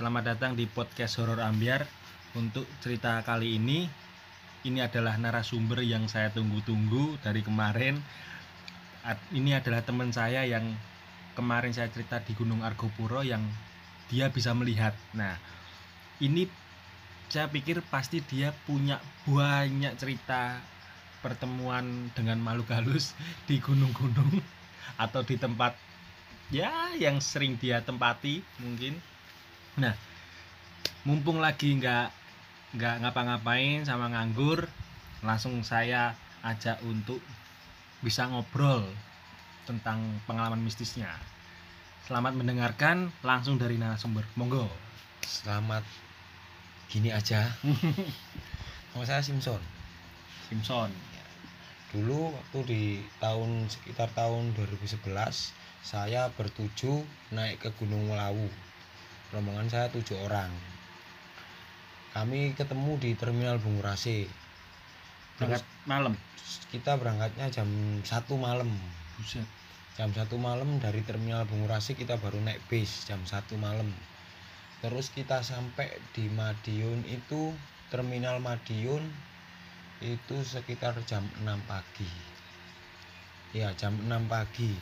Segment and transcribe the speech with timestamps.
[0.00, 1.84] selamat datang di podcast Horor Ambiar.
[2.32, 3.84] Untuk cerita kali ini,
[4.64, 8.00] ini adalah narasumber yang saya tunggu-tunggu dari kemarin.
[9.36, 10.64] Ini adalah teman saya yang
[11.36, 13.44] kemarin saya cerita di Gunung Argopuro yang
[14.08, 14.96] dia bisa melihat.
[15.12, 15.36] Nah,
[16.24, 16.48] ini
[17.28, 20.64] saya pikir pasti dia punya banyak cerita
[21.20, 23.12] pertemuan dengan makhluk halus
[23.52, 24.40] di gunung-gunung
[24.96, 25.76] atau di tempat
[26.48, 28.96] ya yang sering dia tempati mungkin
[29.80, 29.96] nah
[31.08, 32.12] mumpung lagi nggak
[32.76, 34.68] nggak ngapa-ngapain sama nganggur
[35.24, 36.12] langsung saya
[36.44, 37.18] ajak untuk
[38.04, 38.84] bisa ngobrol
[39.64, 41.10] tentang pengalaman mistisnya
[42.04, 44.68] selamat mendengarkan langsung dari narasumber monggo
[45.30, 45.84] Selamat
[46.88, 47.54] gini aja.
[48.90, 49.62] Nama saya Simpson.
[50.50, 50.90] Simpson
[51.94, 52.82] Dulu waktu di
[53.22, 55.06] tahun sekitar tahun 2011
[55.86, 58.46] saya bertuju naik ke Gunung Melawu.
[59.30, 60.50] Rombongan saya tujuh orang.
[62.10, 64.26] Kami ketemu di Terminal Bungurase.
[65.38, 66.18] berangkat malam
[66.74, 67.70] Kita berangkatnya jam
[68.02, 68.66] satu malam.
[69.14, 69.46] buset
[69.94, 73.86] Jam satu malam dari Terminal Bungurase kita baru naik bis jam satu malam.
[74.82, 77.54] Terus kita sampai di Madiun itu
[77.94, 79.06] Terminal Madiun
[80.02, 82.08] itu sekitar jam 6 pagi.
[83.52, 84.72] Ya, jam 6 pagi.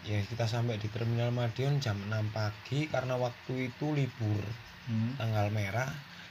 [0.00, 4.44] Ya, kita sampai di Terminal Madiun jam 6 pagi karena waktu itu libur
[4.88, 5.12] Hmm.
[5.14, 5.86] tanggal merah.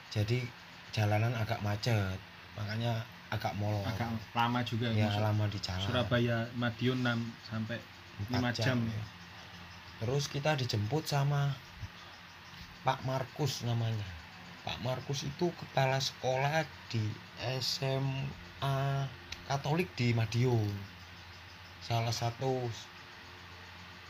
[0.10, 0.42] Jadi
[0.90, 2.18] jalanan agak macet.
[2.58, 2.98] Makanya
[3.30, 3.86] agak molor.
[3.86, 5.22] agak lama juga ya, masuk.
[5.22, 5.86] lama di jalan.
[5.86, 7.78] Surabaya Madiun 6 sampai
[8.20, 8.78] Empat 5 jam.
[8.84, 9.04] ya.
[10.02, 11.54] Terus kita dijemput sama
[12.82, 14.10] Pak Markus namanya.
[14.66, 17.06] Pak Markus itu kepala sekolah di
[17.62, 19.06] SMA
[19.46, 20.74] Katolik di Madiun.
[21.80, 22.66] Salah satu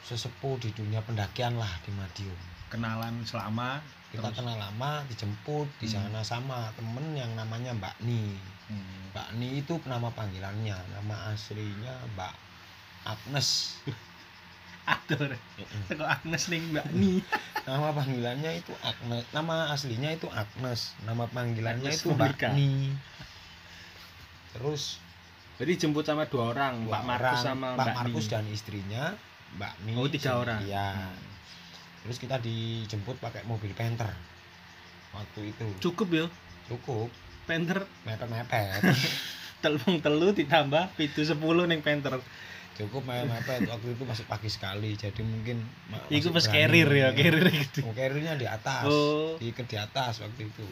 [0.03, 2.39] sesepuh di dunia pendakian lah di Madiun.
[2.69, 4.41] kenalan selama Kita Terus?
[4.41, 6.09] kenal lama, dijemput di Hmm.
[6.09, 8.33] sana sama temen yang namanya Mbak Ni.
[8.65, 9.13] Hmm.
[9.13, 12.33] Mbak Ni itu nama panggilannya, nama aslinya Mbak
[13.05, 13.77] Agnes.
[14.89, 15.37] atur
[15.85, 17.21] teko Agnes ning Mbak Ni
[17.69, 22.57] nama panggilannya itu Agnes nama aslinya itu Agnes nama panggilannya Agnes itu Mbak.
[22.57, 22.97] Ni
[24.49, 24.97] terus
[25.61, 29.03] jadi jemput sama dua orang dua Pak Markus sama Pak Mbak Markus Ni dan istrinya
[29.57, 30.61] Mbak Ni oh tiga orang.
[30.67, 30.93] iya.
[31.09, 31.27] Hmm.
[32.05, 34.07] terus kita dijemput pakai mobil Panther
[35.11, 35.67] waktu itu.
[35.89, 36.25] Cukup ya
[36.69, 37.09] cukup.
[37.49, 37.81] Panther.
[38.05, 38.81] Mepet mepet
[39.63, 42.21] telung telu ditambah pitu sepuluh ning Panther.
[42.77, 45.65] Cukup mepet mepet waktu itu masih pagi sekali jadi mungkin
[46.07, 47.17] Iku masih pas carrier ya, ya.
[47.17, 47.79] carrier gitu.
[47.83, 48.85] Oh, carriernya di atas.
[48.87, 49.35] Oh.
[49.41, 50.67] di ke di atas waktu itu.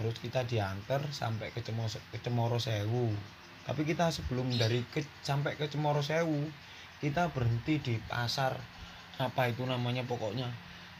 [0.00, 3.12] Terus kita diantar sampai ke Cemoro, ke Cemoro Sewu.
[3.68, 6.48] Tapi kita sebelum dari ke sampai ke Cemoro Sewu
[7.00, 8.56] kita berhenti di pasar
[9.20, 10.48] apa itu namanya pokoknya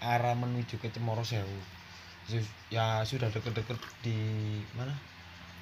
[0.01, 1.61] arah menuju ke Cemoro Sewu.
[2.73, 4.17] Ya sudah deket-deket di
[4.77, 4.97] mana?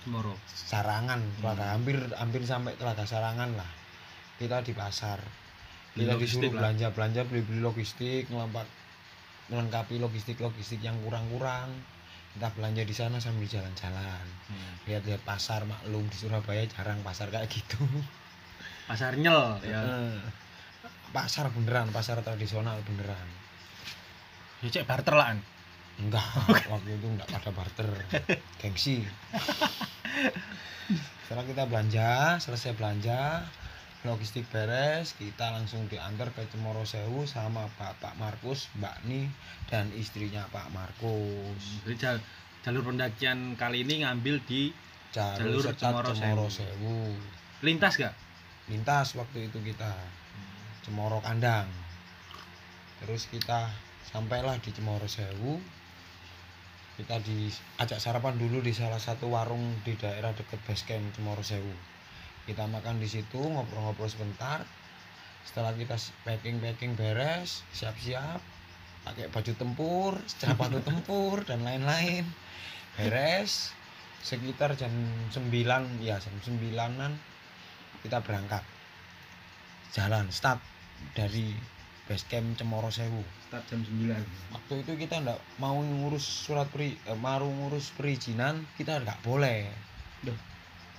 [0.06, 3.71] Moro Sarangan Telaga hampir hampir sampai Telaga Sarangan lah.
[4.38, 5.19] Kita di pasar.
[5.98, 8.66] Kita disuruh belanja belanja beli beli logistik ngelampak
[9.50, 11.72] melengkapi logistik logistik yang kurang kurang
[12.37, 14.27] kita belanja di sana sambil jalan-jalan.
[14.47, 14.75] Hmm.
[14.87, 17.82] lihat-lihat pasar maklum di Surabaya jarang pasar kayak gitu
[18.88, 19.81] pasar nyel ya.
[21.12, 23.28] Pasar beneran pasar tradisional beneran.
[24.65, 25.37] Ya cek barter lah
[25.99, 26.25] enggak
[26.71, 27.88] waktu itu enggak pada barter.
[28.60, 29.04] Gengsi.
[31.28, 33.44] Setelah kita belanja selesai belanja
[34.06, 39.27] logistik beres kita langsung diantar ke Cemoro Sewu sama Bapak Markus Mbak Ni
[39.69, 41.82] dan istrinya Pak Markus.
[41.84, 42.25] Jadi jal-
[42.62, 44.71] jalur pendakian kali ini ngambil di
[45.10, 45.75] jalur Jalur
[46.15, 46.47] Cemoro, Sewu.
[46.48, 46.98] Sewu.
[47.66, 48.15] Lintas gak
[48.69, 49.97] lintas waktu itu kita
[50.84, 51.69] Cemoro Kandang.
[53.01, 53.73] Terus kita
[54.09, 55.61] sampailah di Cemoro Sewu.
[56.99, 61.73] Kita diajak sarapan dulu di salah satu warung di daerah dekat base camp Cemoro Sewu.
[62.48, 64.65] Kita makan di situ ngobrol-ngobrol sebentar.
[65.45, 65.97] Setelah kita
[66.28, 68.41] packing packing beres siap-siap
[69.07, 72.25] pakai baju tempur sepatu tempur dan lain-lain.
[72.98, 73.72] Beres
[74.19, 74.91] sekitar jam
[75.31, 75.53] 9
[76.03, 77.15] ya jam 9an
[78.03, 78.62] kita berangkat.
[79.95, 80.60] Jalan start
[81.15, 81.56] dari
[82.09, 83.21] base camp Cemoro Sewu.
[83.48, 88.65] Start jam 9 waktu itu kita ndak mau ngurus surat peri eh, mau ngurus perizinan
[88.80, 89.68] kita nggak boleh.
[90.24, 90.36] Duh.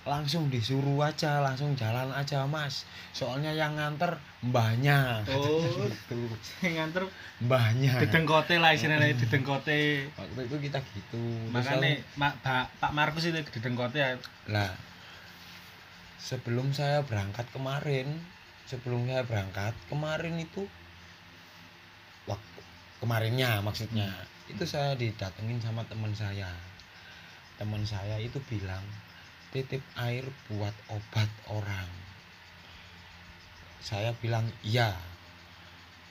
[0.08, 2.88] langsung disuruh aja langsung jalan aja mas.
[3.14, 5.22] Soalnya yang nganter mbahnya.
[5.30, 6.18] Oh gitu.
[6.66, 7.06] yang nganter
[7.44, 8.00] mbahnya.
[8.02, 10.10] didengkote lah istilahnya didengkote.
[10.18, 11.22] Waktu itu kita gitu.
[11.54, 14.18] Makanya Mak, Pak, Pak Markus itu didengkote ya.
[14.50, 14.89] Lah
[16.20, 18.20] sebelum saya berangkat kemarin
[18.70, 20.68] sebelum saya berangkat kemarin itu
[22.30, 22.60] waktu
[23.02, 24.14] kemarinnya maksudnya
[24.50, 26.50] itu saya didatengin sama teman saya.
[27.62, 28.82] Teman saya itu bilang
[29.54, 31.90] titip air buat obat orang.
[33.80, 34.94] Saya bilang iya.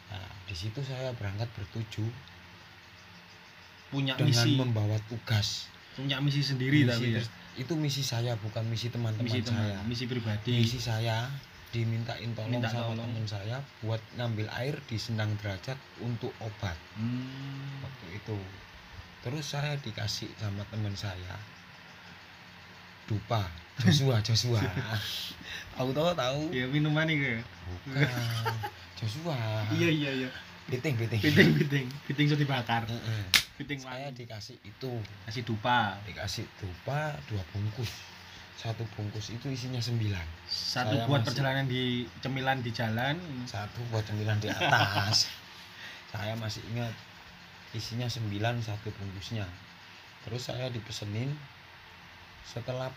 [0.08, 2.06] Nah, di situ saya berangkat bertuju
[3.90, 4.56] punya dengan misi.
[4.56, 5.66] membawa tugas
[5.99, 7.19] punya misi sendiri Misi tapi ya.
[7.19, 9.79] terus- itu misi saya bukan misi teman-teman misi teman saya.
[9.83, 10.53] misi pribadi.
[10.56, 11.27] Misi saya
[11.69, 16.79] dimintain tolong Minta sama teman saya buat ngambil air di sendang derajat untuk obat.
[16.95, 17.83] Hmm.
[17.83, 18.39] waktu itu.
[19.21, 21.35] Terus saya dikasih sama teman saya
[23.05, 23.43] dupa
[23.81, 24.62] Joshua Joshua.
[25.75, 26.41] Tahu tahu tahu.
[26.55, 27.43] Ya minuman nih
[27.83, 28.06] bukan
[28.94, 29.35] Joshua.
[29.75, 30.31] Iya iya iya.
[30.69, 31.21] Piting piting.
[31.21, 31.87] Piting piting.
[32.06, 32.87] Piting sudah dibakar.
[33.58, 34.22] Piting saya wangi.
[34.22, 34.93] dikasih itu.
[35.26, 35.99] Kasih dupa.
[36.06, 37.90] Dikasih dupa dua bungkus.
[38.55, 40.26] Satu bungkus itu isinya sembilan.
[40.46, 41.82] Satu Saya buat masih- perjalanan di
[42.19, 43.14] cemilan di jalan.
[43.44, 45.26] Satu buat cemilan di atas.
[46.14, 46.94] Saya masih ingat
[47.70, 49.44] isinya sembilan satu bungkusnya.
[50.25, 51.37] Terus saya dipesenin
[52.43, 52.88] setelah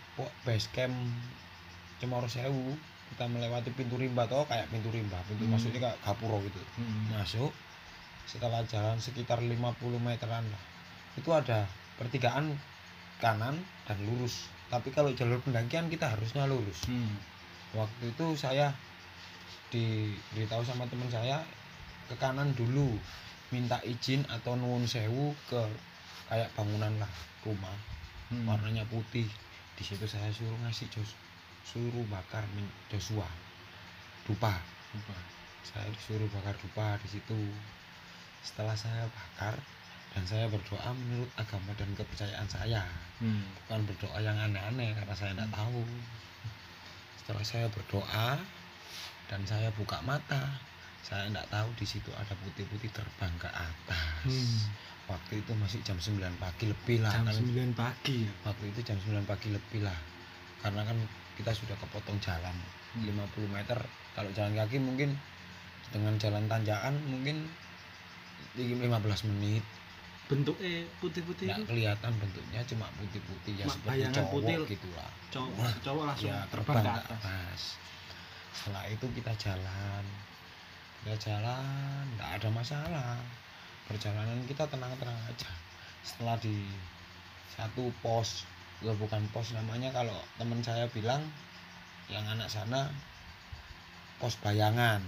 [0.42, 0.96] base camp
[2.00, 2.72] Cemoro Sewu
[3.12, 5.20] kita melewati pintu rimba toh kayak pintu rimba.
[5.28, 5.52] Pintu Hmm.
[5.54, 6.56] masuknya kayak gapuro gitu.
[6.80, 7.12] Hmm.
[7.12, 7.52] masuk
[8.26, 9.56] setelah jalan sekitar 50
[9.98, 10.62] meteran lah.
[11.18, 11.68] Itu ada
[12.00, 12.56] pertigaan
[13.22, 14.48] kanan dan lurus.
[14.72, 16.88] Tapi kalau jalur pendakian kita harusnya lurus.
[16.88, 17.14] Hmm.
[17.72, 18.68] waktu itu saya
[19.72, 21.40] diberitahu sama teman saya
[22.04, 23.00] ke kanan dulu
[23.48, 25.60] minta izin atau nuwun sewu ke
[26.28, 27.12] kayak bangunan lah
[27.44, 27.76] rumah.
[28.32, 28.48] Hmm.
[28.48, 29.28] warnanya putih.
[29.76, 31.16] Di situ saya suruh ngasih jos
[31.62, 32.44] suruh bakar
[32.92, 33.28] Joshua.
[34.26, 34.52] Dupa.
[34.92, 35.16] Dupa.
[35.62, 37.38] saya disuruh bakar dupa di situ
[38.42, 39.54] setelah saya bakar
[40.12, 42.84] dan saya berdoa menurut agama dan kepercayaan saya.
[43.22, 43.46] Hmm.
[43.64, 45.82] bukan berdoa yang aneh-aneh karena saya tidak tahu.
[47.22, 48.30] Setelah saya berdoa
[49.30, 50.58] dan saya buka mata
[51.02, 54.22] saya tidak tahu di situ ada putih-putih terbang ke atas.
[54.26, 54.58] Hmm.
[55.10, 57.10] waktu itu masih jam 9 pagi lebih lah.
[57.10, 58.32] Jam kan 9 pagi ya?
[58.46, 59.98] waktu itu jam 9 pagi lebih lah.
[60.62, 60.94] Karena kan
[61.34, 62.54] kita sudah kepotong jalan
[62.92, 63.08] Hmm.
[63.08, 63.78] 50 meter.
[64.12, 65.16] Kalau jalan kaki mungkin
[65.88, 67.48] dengan jalan tanjakan mungkin
[68.56, 69.64] 15 menit.
[70.30, 75.72] Bentuknya putih-putih nggak kelihatan bentuknya cuma putih-putih ya Mak seperti cowok putih gitulah cowok Wah,
[75.84, 77.10] cowok langsung ya terbang ke atas.
[77.20, 77.60] atas
[78.52, 80.04] setelah itu kita jalan.
[81.02, 83.18] Kita jalan nggak ada masalah.
[83.90, 85.50] Perjalanan kita tenang-tenang aja.
[86.06, 86.68] Setelah di
[87.50, 88.46] satu pos
[88.82, 91.22] ya bukan pos namanya kalau teman saya bilang
[92.10, 92.90] yang anak sana
[94.18, 95.02] pos bayangan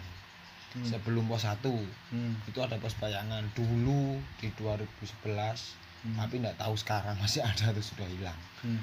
[0.75, 0.83] Hmm.
[0.83, 1.71] sebelum pos satu
[2.11, 2.35] Hmm.
[2.51, 6.19] itu ada pos bayangan dulu di 2011 Hmm.
[6.21, 8.83] tapi nggak tahu sekarang masih ada atau sudah hilang Hmm.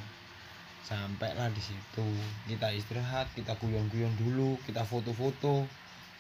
[0.81, 2.07] sampailah di situ
[2.47, 5.67] kita istirahat kita guyon-guyon dulu kita foto-foto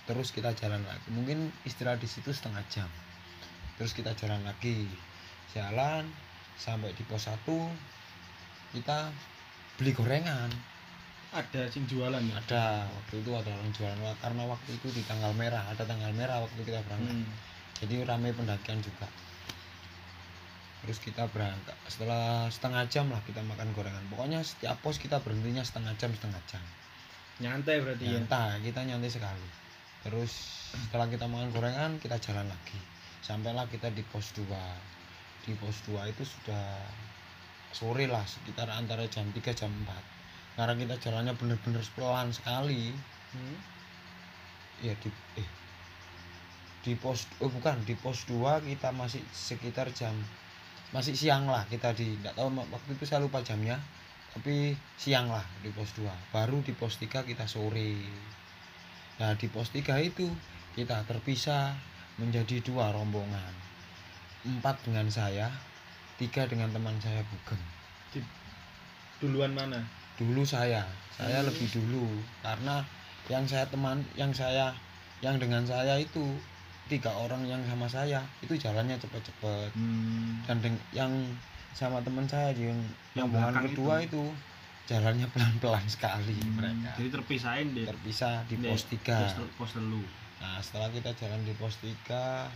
[0.05, 2.89] terus kita jalan lagi mungkin istirahat di situ setengah jam
[3.79, 4.85] terus kita jalan lagi
[5.55, 6.05] jalan
[6.59, 7.41] sampai di pos 1
[8.71, 9.09] kita
[9.75, 10.51] beli gorengan
[11.31, 12.35] ada sing jualan ya?
[12.43, 16.43] Ada waktu itu ada orang jualan karena waktu itu di tanggal merah ada tanggal merah
[16.43, 17.15] waktu kita berangkat.
[17.15, 17.27] Hmm.
[17.79, 19.07] jadi ramai pendakian juga.
[20.83, 24.03] Terus kita berangkat setelah setengah jam lah kita makan gorengan.
[24.11, 26.63] Pokoknya setiap pos kita berhentinya setengah jam setengah jam.
[27.39, 28.11] Nyantai berarti ya?
[28.19, 29.47] Nyantai kita nyantai sekali.
[30.03, 30.31] Terus
[30.75, 32.79] setelah kita makan gorengan kita jalan lagi.
[33.23, 34.43] Sampailah kita di pos 2
[35.47, 36.75] di pos 2 itu sudah
[37.71, 40.10] sore lah sekitar antara jam 3 jam 4
[40.61, 42.93] karena kita jalannya bener-bener pelan sekali.
[43.33, 43.57] Hmm.
[44.85, 45.49] ya di eh
[46.83, 50.11] di pos oh bukan di pos 2 kita masih sekitar jam
[50.91, 53.79] masih siang lah kita di enggak tahu waktu itu saya lupa jamnya
[54.35, 56.03] tapi siang lah di pos 2
[56.35, 58.03] baru di pos 3 kita sore.
[59.21, 60.27] Nah di pos 3 itu
[60.75, 61.71] kita terpisah
[62.19, 63.53] menjadi dua rombongan.
[64.43, 65.47] Empat dengan saya
[66.19, 67.63] tiga dengan teman saya Bugeng.
[69.21, 71.47] Duluan mana dulu saya saya Hmm.
[71.47, 72.07] lebih dulu
[72.41, 72.81] karena
[73.29, 74.73] yang saya teman yang saya
[75.21, 76.23] yang dengan saya itu
[76.89, 80.43] tiga orang yang sama saya itu jalannya cepet-cepet hmm.
[80.49, 81.11] dan deng- yang
[81.71, 82.75] sama teman saya yang
[83.15, 84.07] Yang belakang kedua itu.
[84.11, 84.23] itu.
[84.89, 90.03] jalannya pelan-pelan sekali mereka jadi terpisahin deh terpisah di Di pos tiga pos, pos telu
[90.41, 92.49] nah setelah kita jalan di pos tiga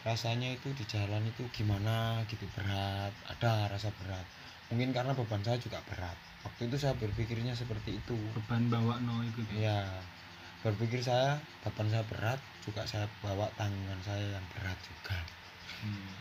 [0.00, 4.24] rasanya itu di jalan itu gimana gitu berat ada rasa berat
[4.70, 6.16] mungkin karena beban saya juga berat.
[6.46, 8.16] Waktu itu saya berpikirnya seperti itu.
[8.38, 9.84] Beban bawa no itu ya?
[10.64, 11.36] Berpikir saya
[11.66, 15.18] beban saya berat juga saya bawa tanggungan saya yang berat juga.
[15.80, 16.12] Hmm.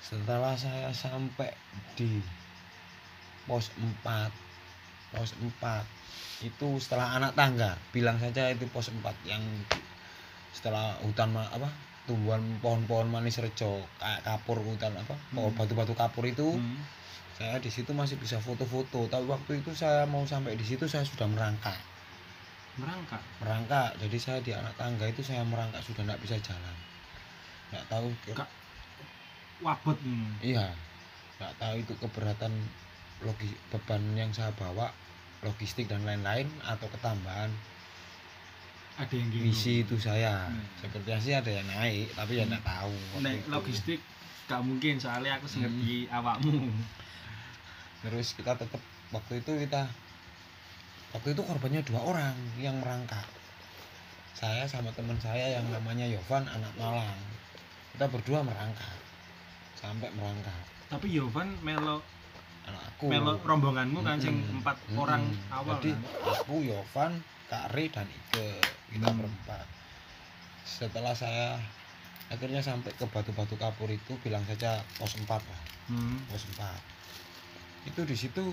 [0.00, 1.52] setelah saya sampai
[1.92, 2.24] di
[3.44, 4.00] pos 4
[5.12, 9.44] pos 4 itu setelah anak tangga bilang saja itu pos 4 yang
[10.56, 11.68] setelah hutan apa
[12.10, 13.86] tumbuhan pohon-pohon manis rejo
[14.20, 15.56] kapur hutan apa pohon Hmm.
[15.56, 16.82] batu-batu kapur itu Hmm.
[17.32, 21.06] saya di situ masih bisa foto-foto tapi waktu itu saya mau sampai di situ saya
[21.06, 21.78] sudah merangkak
[22.74, 26.76] merangkak merangkak jadi saya di anak tangga itu saya merangkak sudah tidak bisa jalan
[27.70, 28.50] nggak tahu ke- Kak.
[29.60, 30.42] wabot hmm.
[30.42, 30.74] iya
[31.38, 32.52] nggak tahu itu keberatan
[33.20, 34.90] logis beban yang saya bawa
[35.40, 37.48] logistik dan lain-lain atau ketambahan
[38.96, 40.62] ada yang gitu misi itu saya Hmm.
[40.76, 42.50] sepertinya sih ada yang naik tapi ya Hmm.
[42.50, 43.48] nggak tahu itu.
[43.48, 44.00] logistik
[44.44, 45.60] gak mungkin soalnya aku Hmm.
[45.62, 46.68] ngerti awakmu
[48.00, 48.80] terus kita tetap
[49.10, 49.82] waktu itu kita
[51.10, 53.24] waktu itu korbannya dua orang yang merangkak
[54.32, 57.18] saya sama teman saya yang namanya Yovan anak Malang
[57.92, 58.94] kita berdua merangkak
[59.74, 60.56] sampai merangkak
[60.88, 62.00] tapi Yovan melo
[62.64, 64.58] anak aku melo rombonganmu kan sing Mm-mm.
[64.58, 64.98] empat Mm-mm.
[64.98, 66.00] orang awal jadi kan?
[66.32, 67.12] aku Yovan
[67.46, 68.50] Kak Re dan Ike
[68.90, 69.18] kita Hmm.
[69.22, 69.66] berempat.
[70.62, 71.58] Setelah saya
[72.30, 75.60] akhirnya sampai ke batu-batu kapur itu bilang saja pos 4 lah.
[75.90, 76.22] Hmm.
[76.30, 76.78] pos 4
[77.80, 78.44] itu di situ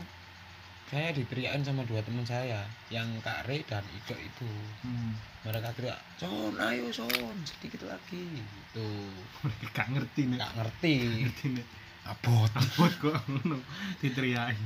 [0.87, 4.47] saya diteriakin sama dua teman saya yang Kak Re dan Ike itu.
[4.81, 5.13] Hmm.
[5.43, 8.23] mereka teriak Son ayo Son sedikit lagi.
[8.39, 8.87] Itu
[9.43, 10.93] Mereka gak ngerti nek nggak ngerti.
[11.27, 11.67] Ngerti nek
[12.07, 12.51] abot.
[12.55, 13.59] Abot kok ngono.
[13.99, 14.63] Diteriaki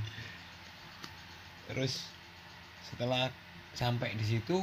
[1.71, 2.11] terus
[2.83, 3.31] setelah
[3.71, 4.59] sampai di situ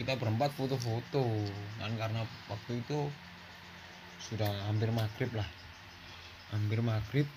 [0.00, 1.44] kita berempat foto-foto.
[1.76, 2.98] Kan karena waktu itu
[4.20, 5.44] sudah hampir maghrib lah.
[6.50, 7.28] Hampir maghrib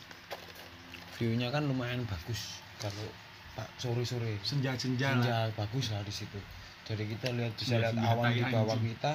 [1.19, 3.05] viewnya kan lumayan bagus kalau
[3.53, 4.39] pak sore-sore.
[4.41, 5.21] Senja-senja lah.
[5.21, 6.39] Senja bagus lah di situ.
[6.83, 8.91] Jadi kita lihat bisa lihat awan di bawah anjing.
[8.95, 9.13] kita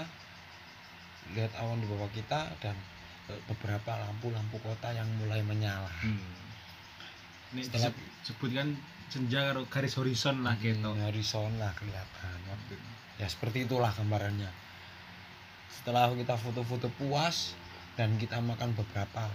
[1.37, 2.77] lihat awan di bawah kita dan
[3.29, 5.91] eh, beberapa lampu-lampu kota yang mulai menyala.
[6.01, 6.21] Hmm.
[7.53, 8.69] Nek Setelah- disebut- sebut kan
[9.09, 10.81] senja karo garis horizon lah gitu.
[10.85, 12.93] Hmm, horizon lah kelihatan waktu itu.
[13.19, 14.49] Ya seperti itulah gambarannya.
[15.69, 17.55] Setelah kita foto-foto puas
[17.95, 19.27] dan kita makan beberapa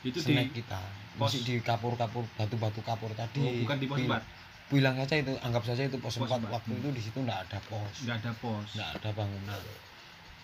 [0.00, 0.78] itu snack di kita
[1.16, 3.40] pos- masih di kapur-kapur batu-batu kapur tadi.
[3.40, 4.22] Oh, bukan di pos Bil- 4
[4.66, 6.50] bilang saja itu anggap saja itu pos, Pos 4 empat.
[6.52, 6.80] waktu Hmm.
[6.80, 7.94] itu di situ enggak ada pos.
[8.02, 8.68] Nggak ada pos.
[8.72, 9.60] Enggak ada bangunan.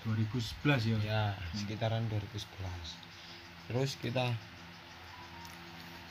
[0.02, 0.98] 2011 ya?
[1.00, 1.22] Ya
[1.52, 2.98] sekitaran 2011
[3.62, 4.34] terus kita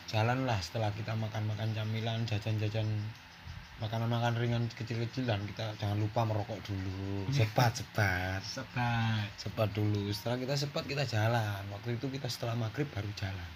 [0.07, 2.87] jalan lah setelah kita makan-makan camilan jajan-jajan
[3.81, 7.25] makanan-makanan ringan kecil-kecil dan kita jangan lupa merokok dulu.
[7.33, 9.27] Sepat-sepat sebat.
[9.35, 10.07] Sepat dulu.
[10.13, 11.61] Setelah kita sepat kita jalan.
[11.73, 13.49] Waktu itu kita setelah maghrib baru jalan.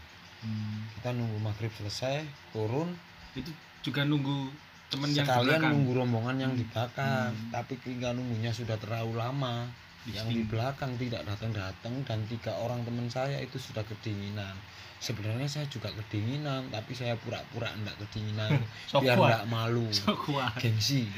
[0.45, 0.85] Hmm.
[0.99, 2.21] kita nunggu maghrib selesai
[2.53, 2.93] turun.
[3.33, 3.49] Itu
[3.81, 4.53] juga nunggu
[4.85, 6.61] temen yang sekalian nunggu rombongan yang Hmm.
[6.61, 7.49] di belakang Hmm.
[7.49, 9.65] tapi ketika nunggunya sudah terlalu lama
[10.05, 14.53] yang di belakang tidak datang-datang dan tiga orang teman saya itu sudah kedinginan.
[15.01, 18.61] Sebenarnya saya juga kedinginan tapi saya pura-pura enggak kedinginan.
[18.91, 19.29] So biar kuat.
[19.33, 19.89] enggak malu.
[19.89, 20.13] So
[20.61, 21.09] gengsi.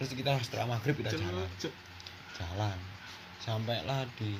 [0.00, 1.46] Terus kita setelah maghrib kita jalan.
[2.32, 2.78] jalan.
[3.44, 4.34] Sampailah di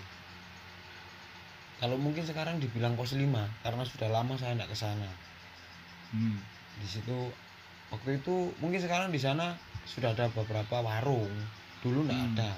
[1.83, 3.26] kalau mungkin sekarang dibilang pos 5
[3.66, 5.11] karena sudah lama saya tidak ke sana.
[6.12, 6.37] Hmm.
[6.76, 7.33] di situ
[7.88, 11.33] waktu itu mungkin sekarang di sana sudah ada beberapa warung.
[11.83, 12.31] Dulu nggak Hmm.
[12.37, 12.51] ada.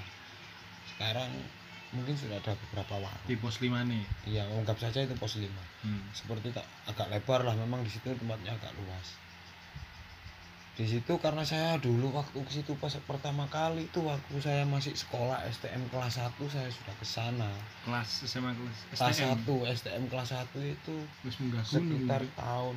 [0.94, 1.30] Sekarang
[1.90, 3.24] mungkin sudah ada beberapa warung.
[3.26, 4.04] Di pos 5 nih?
[4.28, 5.48] Iya anggap saja itu pos 5
[5.86, 6.12] hmm.
[6.12, 9.18] seperti tak agak lebar lah memang di situ tempatnya agak luas.
[10.74, 14.90] Di situ karena saya dulu waktu ke situ pas pertama kali itu waktu saya masih
[14.98, 17.46] sekolah STM kelas 1 saya sudah ke sana.
[17.86, 22.74] Kelas SMA kelas kelas STM 1 STM kelas 1 itu wis sekitar tahun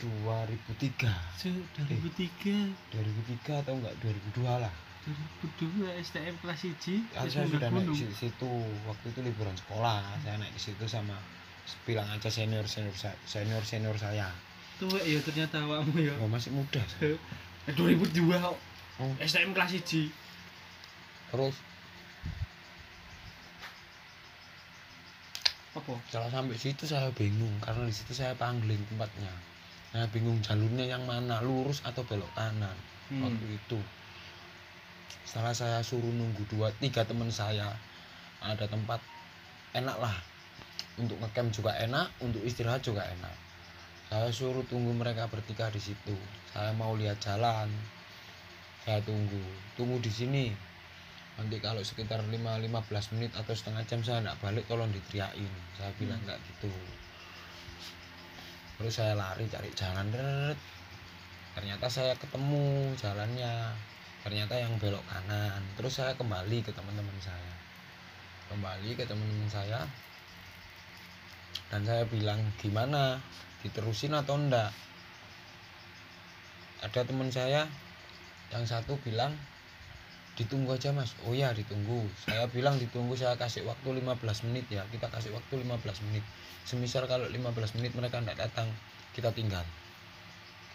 [0.00, 1.04] 2003
[1.36, 4.72] Cuk, 2003 2003 atau enggak 2002 lah.
[5.44, 8.52] 2002 STM kelas 1 kan saya sudah naik di situ.
[8.88, 11.16] Waktu itu liburan sekolah saya naik di situ sama
[11.84, 12.92] bilang aja senior senior
[13.28, 14.28] senior senior saya.
[14.80, 16.16] Tuh ya ternyata awakmu ya.
[16.20, 16.80] Oh, masih muda.
[16.96, 17.16] Saya.
[17.68, 18.56] Eh, 2002 kok.
[19.04, 19.12] Oh.
[19.20, 20.08] STM kelas 1
[21.30, 21.56] terus?
[25.76, 25.92] Apa?
[26.08, 29.28] Setelah sampai situ saya bingung karena di situ saya pangling tempatnya
[29.90, 32.74] saya bingung jalurnya yang mana lurus atau belok kanan.
[33.10, 33.26] Hmm.
[33.26, 33.78] waktu itu.
[35.26, 37.74] Setelah saya suruh nunggu dua tiga teman saya
[38.38, 39.02] ada tempat
[39.74, 40.14] enak lah.
[40.94, 43.34] Untuk ngecamp juga enak untuk istirahat juga enak.
[44.10, 46.14] Saya suruh tunggu mereka bertiga di situ.
[46.54, 47.66] Saya mau lihat jalan
[48.86, 49.42] saya tunggu.
[49.74, 50.46] Tunggu di sini.
[51.34, 55.50] Nanti kalau sekitar 5-15 menit atau setengah jam saya nggak balik tolong diteriakin.
[55.74, 56.30] Saya bilang Hmm.
[56.30, 56.70] nggak gitu
[58.80, 60.56] terus saya lari cari jalan deret.
[61.52, 63.76] Ternyata saya ketemu jalannya.
[64.24, 65.60] Ternyata yang belok kanan.
[65.76, 67.54] Terus saya kembali ke teman-teman saya.
[68.48, 69.84] Kembali ke teman-teman saya.
[71.68, 73.20] Dan saya bilang gimana?
[73.60, 74.72] Diterusin atau enggak
[76.80, 77.68] ada teman saya
[78.48, 79.36] yang satu bilang
[80.40, 81.12] ditunggu aja mas.
[81.28, 82.08] Oh ya ditunggu.
[82.24, 84.88] Saya bilang ditunggu saya kasih waktu 15 menit ya.
[84.88, 86.24] Kita kasih waktu 15 menit.
[86.64, 88.72] Semisal kalau 15 menit mereka tidak datang
[89.12, 89.62] kita tinggal.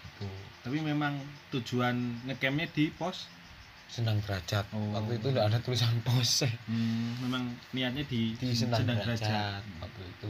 [0.05, 0.29] Gitu.
[0.61, 1.17] Tapi memang
[1.49, 3.33] tujuan ngecampnya di pos.
[3.85, 4.65] senang derajat.
[4.73, 4.97] Oh.
[4.97, 6.41] waktu itu tidak ada tulisan pos.
[6.65, 9.61] Hmm, memang niatnya di, di senang, derajat.
[9.77, 10.29] waktu itu.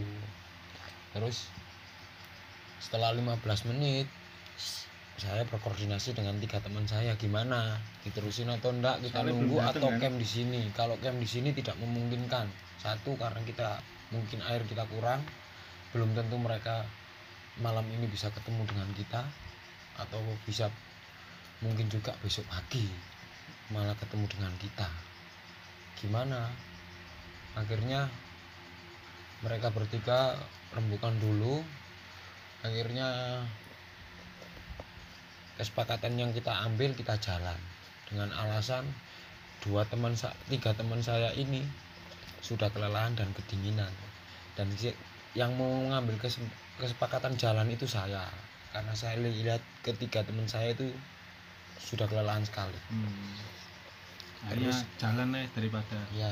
[1.15, 1.47] Terus
[2.83, 4.11] setelah 15 menit
[5.15, 7.15] saya berkoordinasi dengan tiga teman saya.
[7.15, 7.79] Gimana?
[8.03, 8.99] Diterusin atau enggak?
[8.99, 9.99] Kita Soalnya nunggu atau kan?
[10.03, 10.61] camp di sini.
[10.75, 12.51] Kalau camp di sini tidak memungkinkan.
[12.83, 13.79] Satu karena kita
[14.11, 15.23] mungkin air kita kurang
[15.95, 16.83] belum tentu mereka
[17.63, 19.23] malam ini bisa ketemu dengan kita
[19.95, 20.67] atau bisa
[21.63, 22.83] mungkin juga besok pagi
[23.71, 24.89] malah ketemu dengan kita.
[26.03, 26.51] Gimana?
[27.55, 28.11] Akhirnya
[29.39, 30.35] mereka bertiga
[30.75, 31.63] rembukan dulu.
[32.67, 33.39] Akhirnya
[35.59, 37.57] kesepakatan yang kita ambil kita jalan.
[38.05, 38.85] Dengan alasan
[39.65, 40.13] dua teman
[40.51, 41.65] tiga teman saya ini
[42.45, 43.89] sudah kelelahan dan kedinginan.
[44.55, 44.71] Dan
[45.35, 46.15] yang mau mengambil
[46.79, 48.23] kesepakatan jalan itu saya.
[48.71, 50.91] Karena saya lihat ketiga teman saya itu
[51.79, 52.77] sudah kelelahan sekali.
[52.91, 53.09] Hmm.
[54.45, 56.31] Akhirnya Terus- jalan nih daripada ya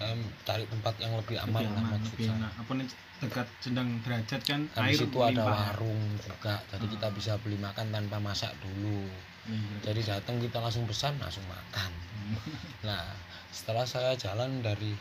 [0.00, 0.16] saya
[0.48, 2.52] cari tempat yang lebih aman, lebih lah aman, maksud lebih enak.
[2.56, 2.86] Apa nih
[3.20, 7.16] dekat sedang derajat kan di air situ ada warung juga jadi kita Hmm.
[7.16, 9.04] bisa beli makan tanpa masak dulu
[9.44, 9.76] Iya.
[9.84, 12.36] jadi datang kita langsung pesan langsung makan Hmm.
[12.88, 13.04] nah
[13.50, 14.96] setelah saya jalan dari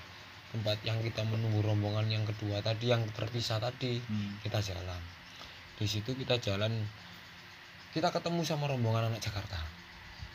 [0.49, 4.35] tempat yang kita menunggu rombongan yang kedua tadi yang terpisah tadi Hmm.
[4.41, 5.01] kita jalan
[5.75, 6.75] di situ kita jalan
[7.89, 9.57] kita ketemu sama rombongan anak Jakarta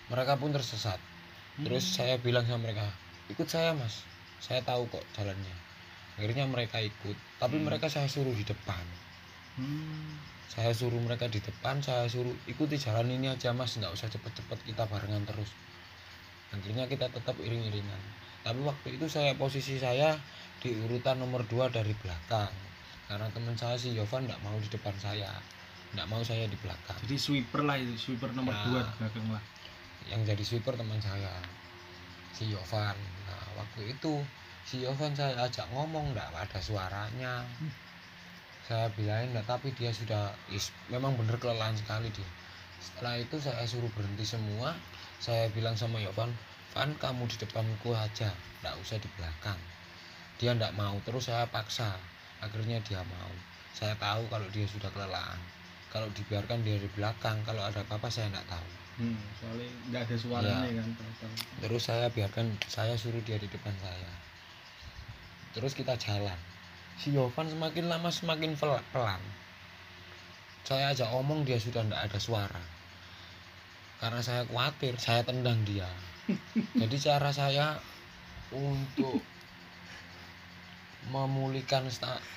[0.09, 0.97] mereka pun tersesat
[1.61, 1.95] terus Hmm.
[2.01, 2.89] saya bilang sama mereka
[3.29, 4.05] ikut saya mas
[4.41, 5.57] saya tahu kok jalannya
[6.15, 7.17] akhirnya mereka ikut.
[7.37, 7.67] Tapi Hmm.
[7.67, 8.85] mereka saya suruh di depan.
[9.55, 10.19] Hmm.
[10.45, 13.75] saya suruh mereka di depan saya suruh ikuti jalan ini aja mas.
[13.75, 15.51] Nggak usah cepet-cepet kita barengan terus.
[16.51, 17.99] Akhirnya kita tetap iring-iringan.
[18.41, 20.15] Tapi waktu itu saya posisi saya
[20.63, 22.55] di urutan nomor 2 dari belakang.
[23.05, 25.27] Karena teman saya si Yovan nggak mau di depan saya.
[25.91, 26.99] Nggak mau saya di belakang.
[27.03, 28.63] Jadi sweeper lah itu, sweeper nomor Ya.
[28.65, 29.43] dua di belakang lah.
[30.05, 31.33] yang jadi sweeper teman saya
[32.31, 32.93] si Yovan
[33.25, 34.21] nah waktu itu
[34.65, 37.45] si Yovan saya ajak ngomong nggak ada suaranya.
[38.65, 42.29] Saya bilangin nggak tapi dia sudah is, memang bener kelelahan sekali dia.
[42.81, 44.73] Setelah itu saya suruh berhenti semua.
[45.21, 46.33] Saya bilang sama Yovan
[46.75, 48.33] Van kamu di depanku aja
[48.65, 49.61] nggak usah di belakang.
[50.41, 51.95] Dia nggak mau terus saya paksa.
[52.41, 53.33] Akhirnya dia mau.
[53.77, 55.39] Saya tahu kalau dia sudah kelelahan.
[55.93, 58.69] Kalau dibiarkan dia di belakang kalau ada apa-apa saya nggak tahu.
[58.95, 60.83] Hmm, soalnya nggak ada suaranya Iya.
[60.83, 60.89] kan.
[61.67, 64.07] terus saya biarkan saya suruh dia di depan saya
[65.55, 66.37] terus kita jalan.
[66.99, 69.23] Si Yovan semakin lama semakin pel- pelan.
[70.67, 72.63] Saya ajak omong dia sudah tidak ada suara.
[74.03, 75.87] Karena saya khawatir saya tendang dia.
[76.81, 77.79] Jadi cara saya
[78.51, 79.23] untuk
[81.13, 81.85] memulihkan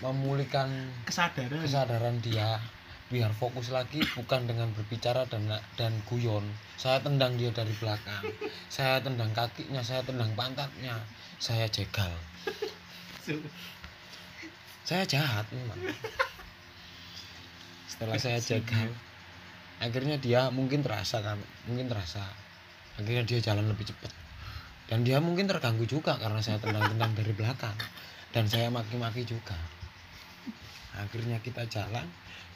[0.03, 1.63] memulihkan Kesadaran.
[1.63, 2.59] kesadaran dia
[3.07, 5.47] biar fokus lagi bukan dengan berbicara dan
[5.79, 6.43] dan guyon.
[6.75, 8.27] Saya tendang dia dari belakang.
[8.67, 10.99] Saya tendang kakinya saya tendang pantatnya.
[11.39, 12.11] Saya jegal
[14.87, 15.79] saya jahat memang.
[17.91, 18.91] Setelah saya jegal
[19.77, 21.37] akhirnya dia mungkin terasa kan
[21.69, 22.23] mungkin terasa.
[22.97, 24.09] Akhirnya dia jalan lebih cepat.
[24.87, 27.75] Dan dia mungkin terganggu juga karena saya tendang-tendang dari belakang.
[28.31, 29.55] Dan saya maki-maki juga.
[30.97, 32.07] Akhirnya kita jalan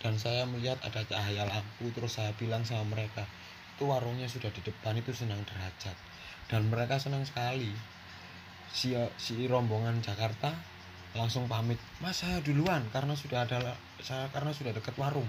[0.02, 3.22] dan saya melihat ada cahaya lampu terus saya bilang sama mereka
[3.78, 5.94] itu warungnya sudah di depan itu senang derajat.
[6.50, 7.70] Dan mereka senang sekali
[8.72, 10.56] si si rombongan Jakarta
[11.12, 15.28] langsung pamit mas saya duluan karena sudah ada saya karena sudah dekat warung.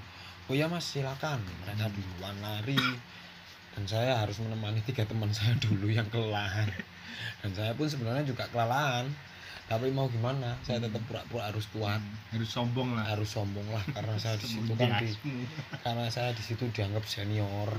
[0.51, 1.43] Oh ya mas silakan.
[1.67, 2.79] Mereka duluan lari
[3.73, 6.71] dan saya harus menemani tiga teman saya dulu yang kelelahan.
[7.43, 9.11] Dan saya pun sebenarnya juga kelelahan
[9.71, 10.59] tapi mau gimana?
[10.67, 11.97] Saya tetap pura-pura harus kuat.
[12.03, 13.05] Hmm, harus sombong lah.
[13.09, 15.09] harus sombong lah karena saya di situ kan di
[15.81, 17.71] karena saya di situ dianggap senior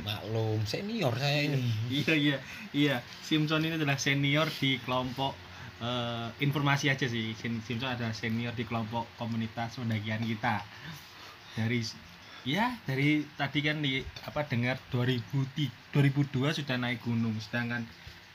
[0.00, 0.62] maklum.
[0.64, 1.62] Senior saya ini.
[1.90, 2.38] Iya iya
[2.72, 2.96] iya.
[3.20, 5.34] Simpson ini adalah senior di kelompok
[5.82, 7.34] eh, informasi aja sih.
[7.36, 10.62] Sim- Simpson adalah senior di kelompok komunitas pendakian kita.
[11.58, 11.84] Dari
[12.42, 17.36] ya dari tadi kan di apa dengar 2000 2002 sudah naik gunung.
[17.38, 17.84] Sedangkan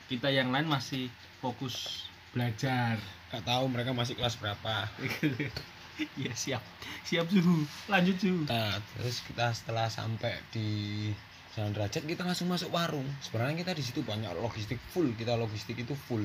[0.08, 1.10] kita yang lain masih
[1.42, 3.02] fokus belajar.
[3.34, 4.86] Nggak tahu mereka masih kelas berapa.
[5.98, 6.62] Iya siap.
[7.10, 11.10] Siap suhu lanjut suhu nah terus kita setelah sampai di
[11.58, 13.10] Jalan Derajat kita langsung masuk warung.
[13.18, 15.10] Sebenarnya kita di situ banyak logistik full.
[15.18, 16.22] Kita logistik itu full.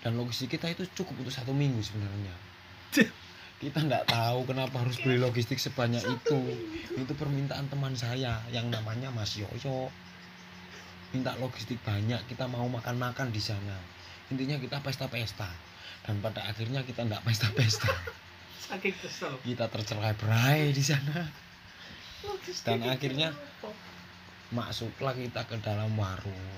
[0.00, 2.32] Dan logistik kita itu cukup untuk satu minggu sebenarnya.
[3.60, 6.40] Kita nggak tahu kenapa harus beli logistik sebanyak itu.
[6.96, 9.92] itu permintaan teman saya yang namanya Mas Yoyo
[11.14, 13.78] minta logistik banyak kita mau makan-makan di sana
[14.32, 15.48] intinya kita pesta-pesta.
[16.04, 17.88] Dan pada akhirnya kita nggak pesta-pesta.
[18.64, 19.32] Saking kesel.
[19.44, 21.28] Kita tercerai berai di sana.
[22.64, 23.32] Dan akhirnya
[24.52, 26.48] masuklah kita ke dalam warung.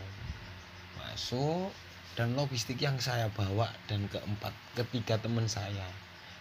[0.98, 1.70] Masuk
[2.14, 5.86] dan logistik yang saya bawa dan keempat ketiga teman saya.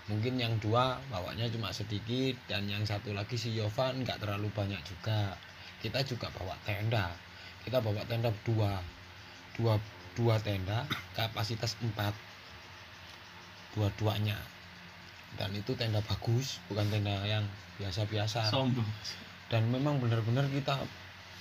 [0.06, 4.78] Mungkin yang dua bawanya cuma sedikit dan yang satu lagi si Yovan nggak terlalu banyak
[4.86, 5.34] juga.
[5.82, 7.10] Kita juga bawa tenda.
[7.66, 8.78] Kita bawa tenda dua.
[9.58, 9.76] Dua
[10.16, 12.16] dua tenda kapasitas empat.
[13.76, 14.40] Dua-duanya.
[15.36, 17.44] Dan itu tenda bagus bukan tenda yang
[17.78, 18.48] biasa-biasa.
[18.48, 18.88] Sombong.
[19.52, 20.80] Dan memang benar-benar kita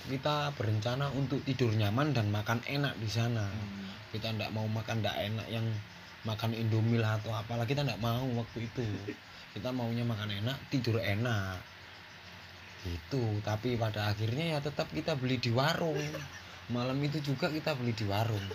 [0.05, 3.47] kita berencana untuk tidur nyaman dan makan enak di sana.
[4.11, 5.65] Kita tidak mau makan tidak enak yang
[6.27, 7.65] makan indomie lah atau apalah.
[7.65, 8.85] Kita tidak mau waktu itu.
[9.55, 11.63] Kita maunya makan enak tidur enak.
[12.83, 15.95] Itu tapi pada akhirnya ya tetap kita beli di warung
[16.71, 18.47] malam itu juga kita beli di warung.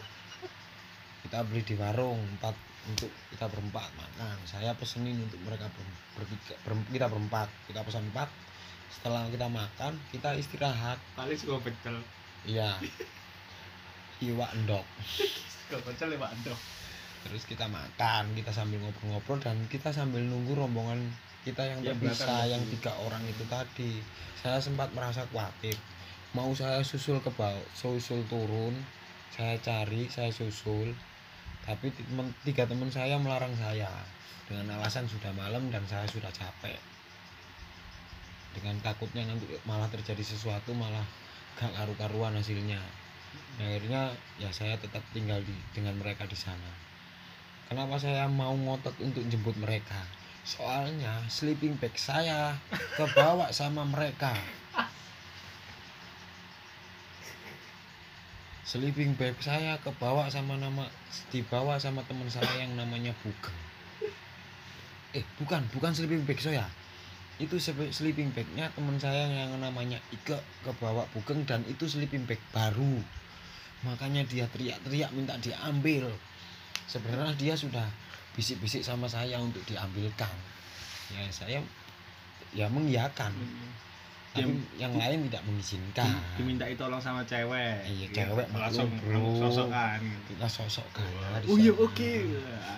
[1.26, 2.56] Kita beli di warung empat
[2.90, 4.36] untuk kita berempat makan.
[4.48, 5.84] Saya pesenin untuk mereka ber,
[6.18, 7.48] bertiga ber- kita berempat.
[7.68, 8.28] Kita pesan empat.
[8.90, 10.98] Setelah kita makan kita istirahat.
[11.14, 11.96] Paling suka pecel.
[12.48, 12.80] Iya.
[14.26, 14.84] Iwak endok.
[15.68, 16.54] Suka pecel ya pak Ando
[17.20, 21.04] terus kita makan kita sambil ngobrol-ngobrol dan kita sambil nunggu rombongan
[21.44, 23.96] kita yang Yang terpisah yang tiga orang itu tadi.
[24.44, 25.72] Saya sempat merasa khawatir
[26.36, 28.74] mau saya susul ke bawah susul turun
[29.30, 30.92] saya cari saya susul.
[31.62, 31.88] Tapi
[32.42, 33.88] tiga teman saya melarang saya.
[34.50, 36.76] Dengan alasan sudah malam dan saya sudah capek.
[38.50, 41.06] Dengan takutnya nanti malah terjadi sesuatu malah
[41.54, 42.82] gak karu-karuan hasilnya.
[43.62, 44.10] Akhirnya
[44.42, 46.70] ya saya tetap tinggal di dengan mereka di sana.
[47.70, 50.02] Kenapa saya mau ngotot untuk jemput mereka?
[50.42, 52.58] Soalnya sleeping bag saya
[52.98, 54.34] kebawa sama mereka
[58.70, 60.86] sleeping bag saya kebawa sama nama
[61.34, 63.58] dibawa sama teman saya yang namanya Bugeng.
[65.10, 66.70] Eh bukan bukan sleeping bag saya.
[67.42, 67.58] Itu
[67.90, 73.02] sleeping bagnya teman saya yang namanya Ike kebawa Bugeng dan itu sleeping bag baru.
[73.82, 76.06] Makanya dia teriak-teriak minta diambil.
[76.86, 77.90] Sebenarnya dia sudah
[78.38, 80.30] bisik-bisik sama saya untuk diambilkan.
[81.10, 81.58] Ya saya
[82.54, 83.34] ya mengiyakan
[84.30, 86.06] tapi yang lain tidak mengizinkan.
[86.34, 87.82] dimintai tolong sama cewek.
[87.82, 88.14] Iya, Gitu.
[88.14, 89.18] cewek langsung maklum, bro.
[89.18, 92.12] langsung sosokan kita sosok kalah di oh iya oke.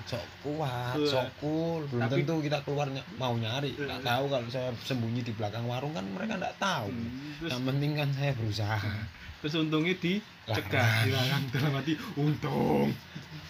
[0.02, 1.06] Sok kuat Iya.
[1.06, 1.80] sok cool.
[1.86, 3.70] Belum Tapi- tentu kita keluar ny- mau nyari.
[3.72, 4.08] Nggak Iya.
[4.08, 6.88] tahu kalau saya sembunyi di belakang warung kan mereka nggak tahu.
[6.88, 8.80] Hmm, terus yang penting kan saya berusaha.
[9.38, 11.04] Terus untungnya dicegah Larang.
[11.04, 12.88] dilarang dalam hati untung.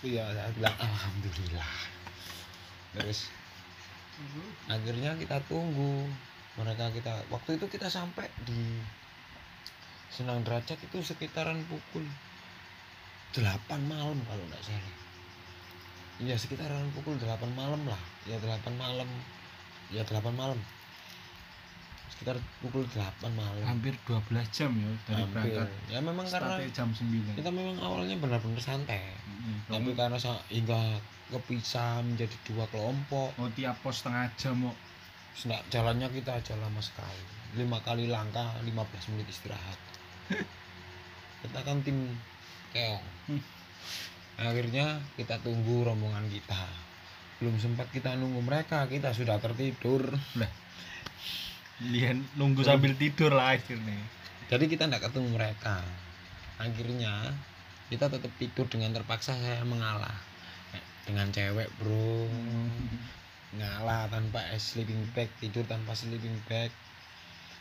[0.02, 1.72] Iya saya bilang alhamdulillah.
[2.92, 3.30] Terus
[4.66, 6.10] akhirnya kita tunggu
[6.60, 8.80] mereka kita waktu itu kita sampai di
[10.12, 12.04] Senang Derajat itu sekitaran pukul
[13.32, 13.40] 8
[13.88, 14.94] malam kalau nggak salah.
[16.20, 18.02] Iya sekitaran pukul 8 malam lah.
[18.28, 19.08] Ya 8 malam.
[19.88, 20.60] Ya 8 malam.
[22.12, 23.64] Sekitar pukul 8 malam.
[23.64, 24.20] Hampir 12
[24.52, 25.32] jam ya dari Hampir.
[25.32, 29.16] berangkat ya memang karena startnya jam 9 kita memang awalnya benar-benar santai.
[29.24, 30.20] Mm, tapi karena
[30.52, 30.80] hingga
[31.32, 33.32] kepisah menjadi dua kelompok.
[33.40, 34.76] Mau tiap pos setengah jam mau
[35.32, 37.24] Senak jalannya kita aja lama sekali.
[37.56, 39.80] Lima kali langkah 15 menit istirahat.
[41.42, 42.06] Kita kan tim
[42.70, 43.02] keong.
[43.28, 43.42] Hmm.
[44.40, 46.64] akhirnya kita tunggu rombongan kita.
[47.42, 50.06] Belum sempat kita nunggu mereka kita sudah tertidur.
[51.92, 53.98] Lihat nunggu sambil tidur lah akhirnya.
[54.48, 55.82] Jadi kita tidak ketemu mereka.
[56.62, 57.34] Akhirnya
[57.90, 60.14] kita tetap tidur dengan terpaksa saya mengalah.
[61.02, 62.30] Dengan cewek bro
[63.52, 66.72] ngalah tanpa sleeping bag tidur tanpa sleeping bag.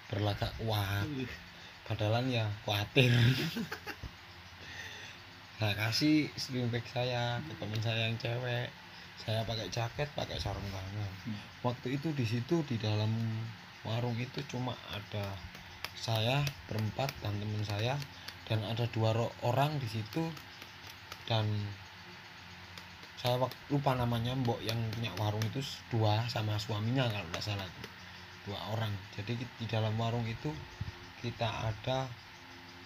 [0.08, 1.08] Berlagak kuat.
[1.88, 3.12] Padahal ya khawatir
[5.60, 8.72] saya kasih sleeping bag saya ke teman saya yang cewek.
[9.20, 11.14] Saya pakai jaket pakai sarung tangan.
[11.28, 11.38] Hmm.
[11.62, 13.12] waktu itu di situ di dalam
[13.86, 15.36] warung itu cuma ada
[15.94, 18.00] saya berempat dan teman saya.
[18.48, 20.24] Dan ada dua orang di situ.
[21.28, 21.48] Dan
[23.22, 23.38] saya
[23.70, 25.62] lupa namanya mbok yang punya warung itu
[25.94, 27.70] dua sama suaminya kalau nggak salah
[28.50, 28.90] dua orang.
[29.14, 30.50] Jadi di dalam warung itu
[31.22, 32.10] kita ada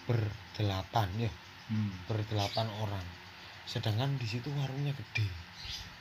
[0.04, 1.32] berdelapan ya.
[1.66, 1.90] Hmm.
[2.06, 3.02] berdelapan orang.
[3.66, 5.26] Sedangkan di situ warungnya gede.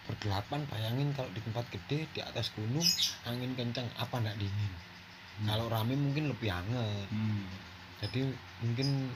[0.06, 2.86] Berdelapan bayangin kalau di tempat gede di atas gunung
[3.26, 4.74] angin kencang apa nggak dingin?
[5.36, 5.52] Hmm.
[5.52, 7.44] kalau rame mungkin lebih hangat Hmm.
[8.00, 8.32] jadi
[8.64, 9.12] mungkin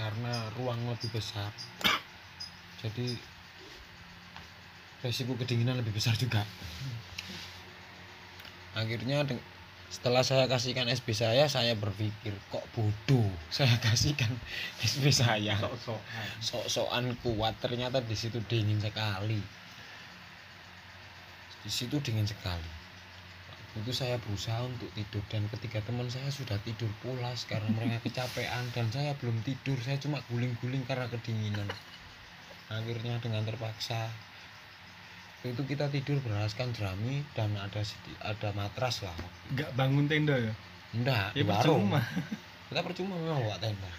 [0.00, 1.52] karena ruang lebih besar
[2.80, 3.12] jadi
[5.02, 6.46] resiko kedinginan lebih besar juga.
[8.72, 9.26] Akhirnya
[9.92, 14.32] setelah saya kasihkan SB saya saya berpikir kok bodoh saya kasihkan
[14.88, 15.58] SB saya?
[15.60, 16.26] Sok-sokan?
[16.40, 19.42] Sok-sokan kuat ternyata di situ dingin sekali.
[21.62, 22.80] Di situ dingin sekali.
[23.72, 28.68] Itu saya berusaha untuk tidur dan ketiga teman saya sudah tidur pulas karena mereka kecapean
[28.72, 31.68] dan saya belum tidur saya cuma guling-guling karena kedinginan.
[32.72, 34.08] Akhirnya dengan terpaksa
[35.42, 37.82] itu kita tidur beralaskan jerami dan ada
[38.22, 39.14] ada matras lah.
[39.50, 40.54] Nggak bangun tenda ya?
[40.94, 41.90] Enggak ya di warung.
[41.90, 42.00] Percuma
[42.70, 43.90] kita percuma memang bawa tenda.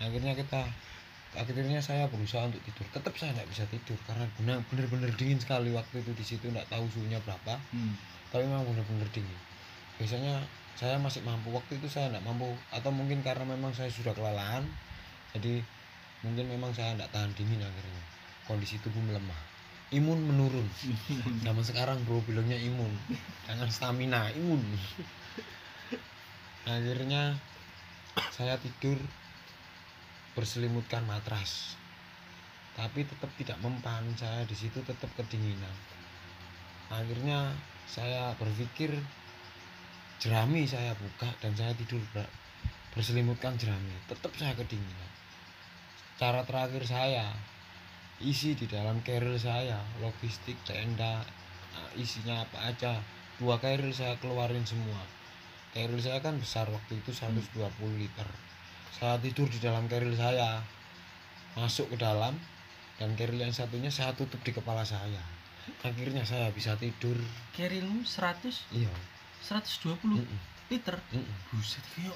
[0.00, 0.64] Akhirnya kita
[1.36, 2.88] akhirnya saya berusaha untuk tidur.
[2.88, 6.48] Tetap saya tidak bisa tidur karena benar benar dingin sekali waktu itu di situ.
[6.48, 7.60] Tidak tahu suhunya berapa.
[7.76, 7.96] Hmm.
[8.26, 9.40] tapi memang benar-benar dingin.
[10.00, 10.40] Biasanya
[10.72, 11.52] saya masih mampu.
[11.52, 12.48] Waktu itu saya tidak mampu.
[12.72, 14.64] Atau mungkin karena memang saya sudah kelelahan.
[15.36, 15.60] Jadi
[16.24, 18.02] mungkin memang saya tidak tahan dingin akhirnya.
[18.48, 19.55] Kondisi tubuh melemah
[19.94, 20.66] imun menurun.
[21.46, 22.90] Zaman sekarang bro bilangnya imun.
[23.46, 24.62] Jangan stamina imun.
[26.66, 27.38] Akhirnya
[28.34, 28.98] saya tidur
[30.34, 31.78] berselimutkan matras.
[32.74, 35.72] Tapi tetap tidak mempan saya di situ tetap kedinginan.
[36.90, 37.54] Akhirnya
[37.86, 38.92] saya berpikir
[40.18, 42.28] jerami saya buka dan saya tidur ber-
[42.92, 43.94] berselimutkan jerami.
[44.10, 45.10] Tetap saya kedinginan.
[46.18, 47.32] Cara terakhir saya
[48.24, 51.20] isi di dalam carrier saya logistik tenda
[51.76, 52.92] eh, isinya apa aja.
[53.36, 55.00] Dua carrier saya keluarin semua.
[55.76, 57.52] Carrier saya kan besar waktu itu 120
[58.00, 58.28] liter.
[58.96, 60.64] Saya tidur di dalam carrier saya
[61.56, 62.32] masuk ke dalam
[62.96, 65.20] dan carrier yang satunya saya tutup di kepala saya.
[65.82, 67.18] Akhirnya saya bisa tidur.
[67.52, 68.92] Kerilmu 100 iya.
[69.42, 70.38] 120 Mm-mm.
[70.70, 70.96] liter?
[71.12, 71.36] Mm-mm.
[71.50, 72.14] buset kayak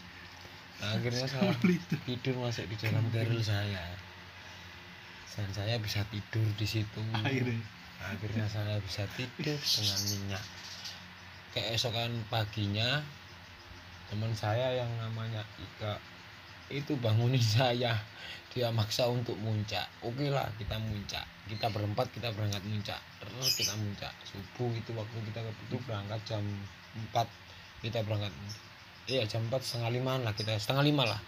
[0.76, 1.96] Akhirnya saya 10 liter.
[2.04, 3.84] tidur masuk di dalam carrier saya
[5.36, 7.60] dan saya bisa tidur di situ Akhirnya.
[8.00, 10.42] akhirnya saya bisa tidur dengan minyak
[11.52, 13.04] keesokan paginya
[14.08, 16.00] teman saya yang namanya Ika
[16.70, 17.94] itu bangunin saya.
[18.56, 19.84] Dia maksa untuk muncak.
[20.00, 21.24] Oke lah kita muncak.
[21.44, 23.00] Kita berempat kita berangkat muncak.
[23.20, 24.12] Terus kita muncak.
[24.24, 26.40] Subuh itu waktu kita itu berangkat jam
[27.12, 28.32] 4 kita berangkat
[29.04, 30.56] iya jam 4 setengah lima lah kita.
[30.56, 31.20] Setengah lima lah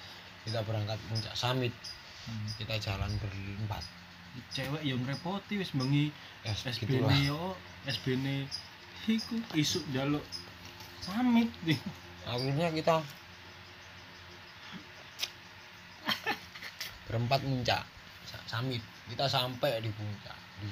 [0.49, 1.75] kita berangkat muncak summit.
[2.29, 2.49] Hmm.
[2.61, 3.81] kita jalan berempat.
[4.53, 6.13] Cewek yang repoti wis bengi
[6.45, 7.57] SBN segitulah yo,
[7.89, 8.45] SBN
[9.09, 10.21] iku isuk jaluk
[11.01, 11.81] samit nih.
[12.29, 13.01] akhirnya kita
[17.09, 17.83] berempat muncak.
[18.29, 20.37] Sa- summit kita sampai di puncak.
[20.61, 20.69] Di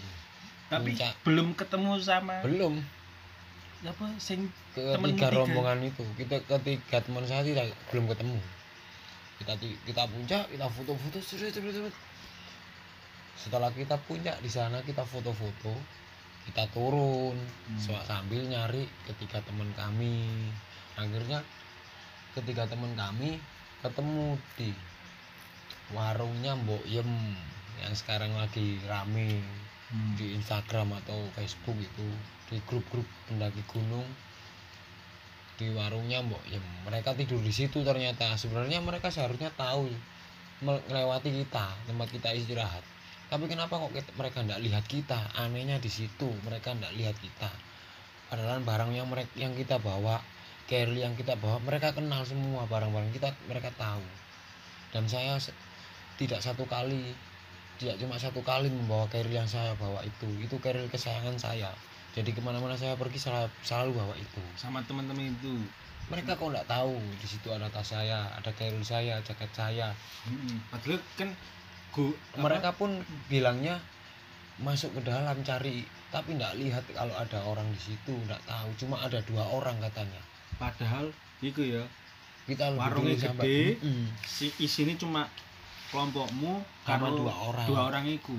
[0.66, 1.12] Tapi Puncak.
[1.24, 2.74] belum ketemu sama belum.
[3.86, 6.02] Apa sing ketiga rombongan itu.
[6.18, 8.38] Kita ketiga teman saya tidak belum ketemu.
[9.40, 11.18] Kita kita puncak kita foto-foto
[13.36, 15.70] setelah kita puncak di sana kita foto-foto
[16.50, 18.00] kita turun Hmm.
[18.06, 20.24] Sambil nyari ketiga teman kami.
[20.94, 21.42] Akhirnya
[22.32, 23.36] ketiga teman kami
[23.82, 24.70] ketemu di
[25.94, 27.36] warungnya Mbok Yem
[27.82, 29.44] yang sekarang lagi rame
[29.86, 30.18] Hmm.
[30.18, 32.06] di Instagram atau Facebook itu
[32.50, 34.06] di grup-grup pendaki gunung.
[35.56, 38.34] Di warungnya mbok ya mereka tidur di situ ternyata.
[38.34, 39.88] Sebenarnya mereka seharusnya tahu
[40.60, 42.82] melewati kita tempat kita istirahat.
[43.30, 45.18] Tapi kenapa kok kita- mereka tidak lihat kita?
[45.38, 47.50] Anehnya di situ mereka tidak lihat kita.
[48.26, 50.18] Padahal barang yang mereka yang kita bawa
[50.66, 54.02] carry yang kita bawa mereka kenal semua barang-barang kita mereka tahu.
[54.90, 55.38] Dan saya
[56.16, 57.12] tidak satu kali
[57.76, 61.70] tidak cuma satu kali membawa carrier yang saya bawa itu itu carrier kesayangan saya
[62.16, 65.60] jadi ke mana-mana saya pergi selalu, selalu bawa itu sama teman-teman itu.
[66.08, 69.92] mereka kok nggak tahu di situ ada tas saya ada carrier saya jaket saya
[70.26, 70.58] Hmm.
[70.74, 71.30] Padahal kan
[71.94, 72.10] go
[72.42, 72.98] mereka pun
[73.30, 73.78] bilangnya
[74.58, 78.96] masuk ke dalam cari tapi nggak lihat kalau ada orang di situ nggak tahu cuma
[79.04, 80.20] ada dua orang katanya
[80.56, 81.12] padahal
[81.44, 81.84] iku ya
[82.46, 83.76] kita Warungnya gede.
[83.82, 84.06] Mm-mm.
[84.22, 85.26] si isini cuma
[85.96, 86.52] kelompokmu
[86.84, 87.66] karo dua orang.
[87.72, 88.36] dua orang iku.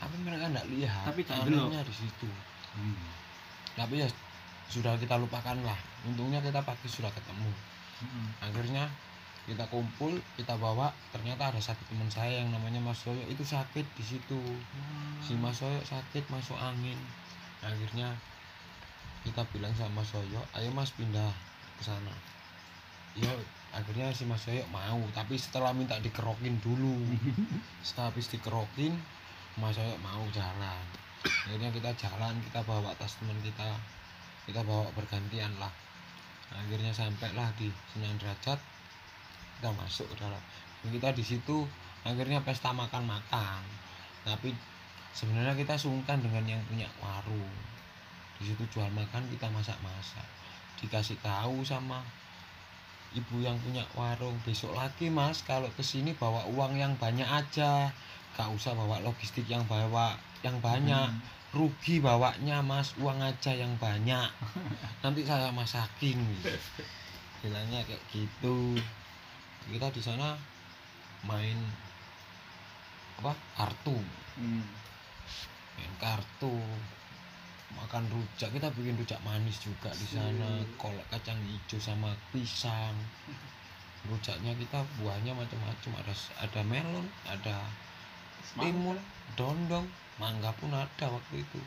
[0.00, 1.04] tapi mereka nggak lihat.
[1.04, 2.28] Tapi anehnya di situ.
[2.74, 2.98] Hmm.
[3.78, 4.08] tapi ya
[4.72, 5.76] sudah kita lupakan lah.
[6.08, 7.52] Untungnya kita pagi sudah ketemu.
[8.00, 8.26] Hmm.
[8.40, 8.88] akhirnya
[9.44, 10.88] kita kumpul kita bawa.
[11.12, 13.20] Ternyata ada satu teman saya yang namanya Mas Soyo.
[13.28, 14.40] Itu sakit di situ.
[15.20, 16.96] Si Mas Soyo sakit masuk angin.
[17.60, 18.16] Akhirnya
[19.24, 21.32] kita bilang sama Mas Soyo ayo Mas pindah
[21.76, 22.12] ke sana.
[23.16, 23.32] Ya
[23.74, 26.94] akhirnya si Mas Soyo mau tapi setelah minta dikerokin dulu.
[27.82, 28.94] Setelah habis dikerokin
[29.58, 30.84] Mas Soyo mau jalan.
[31.26, 33.74] Akhirnya kita jalan kita bawa tas teman kita.
[34.46, 35.72] Kita bawa bergantian lah.
[36.54, 38.60] Akhirnya sampailah di Senen Derajat
[39.58, 40.42] kita masuk ke dalam.
[40.84, 41.66] Kita di situ
[42.06, 43.64] akhirnya pesta makan-makan.
[44.22, 44.54] Tapi
[45.16, 47.54] sebenarnya kita sungkan dengan yang punya warung.
[48.38, 50.28] Di situ jual makan kita masak-masak.
[50.78, 52.04] Dikasih tahu sama
[53.14, 54.36] ibu yang punya warung.
[54.42, 57.88] Besok lagi mas kalau ke sini bawa uang yang banyak aja.
[58.34, 61.08] Gak usah bawa logistik yang bawa yang banyak.
[61.08, 61.32] Hmm.
[61.54, 64.26] rugi bawanya mas uang aja yang banyak.
[65.06, 66.18] Nanti saya masakin
[67.38, 68.74] bilangnya kayak gitu.
[69.70, 70.34] Kita di sana
[71.22, 71.56] main
[73.22, 73.94] apa kartu.
[74.34, 74.66] Hmm.
[75.78, 76.58] main kartu
[77.78, 78.48] makan rujak.
[78.50, 80.62] Kita bikin rujak manis juga di sana.
[80.62, 80.78] Sip.
[80.78, 82.94] kolak kacang hijau sama pisang.
[84.04, 85.92] Rujaknya kita buahnya macam-macam.
[86.04, 87.56] Ada ada melon ada
[88.58, 88.98] timun
[89.38, 89.86] dondong.
[90.14, 91.60] Mangga pun ada waktu itu.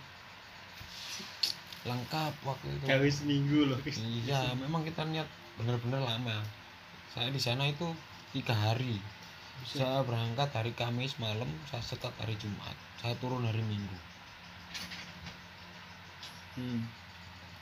[1.84, 2.86] Lengkap waktu itu.
[2.88, 3.80] Gawe seminggu loh.
[4.24, 5.28] iya memang kita niat
[5.60, 6.43] bener-bener lama.
[7.12, 7.91] Saya di sana itu
[8.32, 9.00] tiga hari.
[9.67, 12.78] Saya berangkat hari Kamis malam saya sekat hari Jumat.
[13.02, 14.16] Saya turun hari Minggu
[16.58, 16.82] Hmm.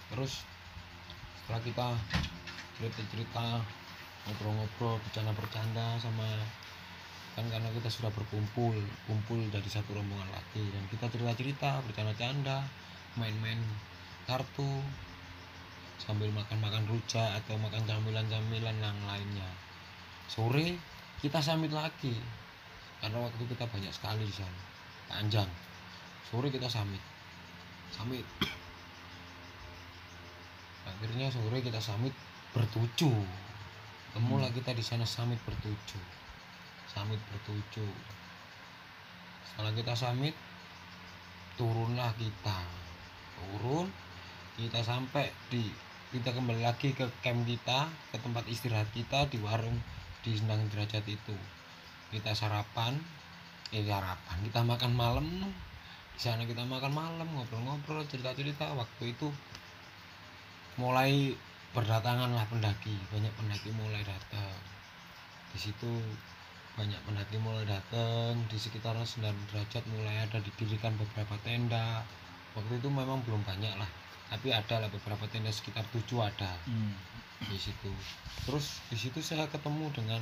[0.08, 0.48] terus
[1.44, 1.88] setelah kita
[2.80, 3.60] cerita-cerita
[4.24, 6.40] ngobrol-ngobrol bercanda-bercanda sama
[7.36, 10.64] kan karena kita sudah berkumpul kumpul jadi satu rombongan lagi.
[10.72, 12.64] Dan kita cerita-cerita bercanda-canda
[13.20, 13.60] main-main
[14.24, 14.80] kartu
[16.00, 19.52] sambil makan-makan rujak atau makan camilan-camilan yang lainnya.
[20.32, 20.80] Sore
[21.20, 22.16] kita samit lagi
[23.00, 24.62] karena waktu kita banyak sekali di sana
[25.06, 25.50] panjang
[26.28, 27.02] sore kita samit
[27.94, 28.26] samit
[30.86, 32.14] akhirnya sore kita samit
[32.56, 33.20] bertujuh.
[34.16, 36.06] Temulah kita di sana samit bertujuh.
[36.88, 37.92] Samit bertujuh.
[39.44, 40.32] Setelah kita samit
[41.60, 42.60] turunlah kita.
[43.36, 43.92] Turun
[44.56, 45.68] kita sampai di
[46.16, 49.76] kita kembali lagi ke camp kita ke tempat istirahat kita di warung
[50.24, 51.36] di Sendang Derajat itu.
[52.08, 52.96] Kita sarapan
[53.76, 54.38] eh sarapan.
[54.48, 55.28] Kita makan malam.
[56.16, 58.72] Di sana kita makan malam ngobrol-ngobrol cerita-cerita.
[58.72, 59.28] Waktu itu
[60.76, 61.36] mulai
[61.76, 64.56] berdatangan lah pendaki banyak pendaki mulai datang.
[65.52, 65.92] Di situ
[66.76, 72.04] banyak pendaki mulai datang di sekitaran 9 derajat mulai ada didirikan beberapa tenda.
[72.56, 73.88] Waktu itu memang belum banyak lah
[74.26, 76.98] tapi ada lah beberapa tenda sekitar tujuh ada Hmm.
[77.46, 77.92] di situ.
[78.48, 80.22] Terus di situ saya ketemu dengan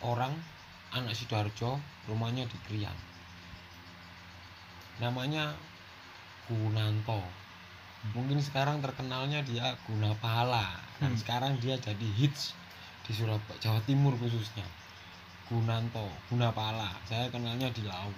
[0.00, 0.32] orang
[0.94, 1.76] anak sidoarjo
[2.08, 2.96] rumahnya di Krian.
[5.02, 5.52] Namanya
[6.48, 7.45] Gunanto
[8.12, 11.18] mungkin sekarang terkenalnya dia Guna Pahala dan Hmm.
[11.18, 12.52] sekarang dia jadi hits
[13.06, 14.64] di Surabaya Jawa Timur khususnya.
[15.46, 18.10] Gunanto Guna Pahala saya kenalnya di Lau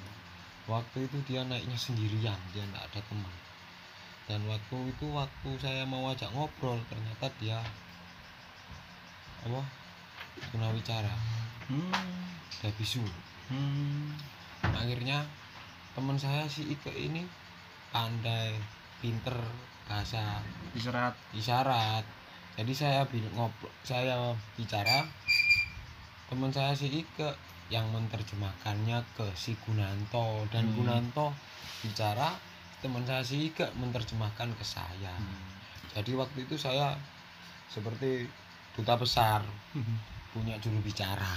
[0.69, 3.35] waktu itu dia naiknya sendirian dia tidak ada teman.
[4.29, 7.61] Dan waktu itu waktu saya mau ajak ngobrol ternyata dia
[9.45, 9.63] apa?
[10.53, 11.15] Tunawicara
[11.69, 11.93] Hmm.
[12.61, 13.05] dia bisu.
[13.49, 14.13] Hmm.
[14.61, 15.25] akhirnya
[15.97, 17.25] teman saya si Ike ini
[17.89, 18.53] pandai
[19.01, 19.33] pinter
[19.89, 20.45] bahasa
[20.77, 21.15] Istirahat.
[21.33, 22.05] isyarat
[22.55, 23.01] jadi saya
[23.35, 25.09] ngobrol saya bicara
[26.29, 27.33] teman saya si Ike
[27.69, 30.77] yang menerjemahkannya ke si Gunanto dan Hmm.
[30.77, 31.33] Gunanto
[31.81, 32.37] bicara
[32.79, 35.41] teman saya si Ike menerjemahkan ke saya Hmm.
[35.97, 36.95] jadi waktu itu saya
[37.67, 38.29] seperti
[38.77, 39.43] duta besar
[40.29, 41.25] punya juru bicara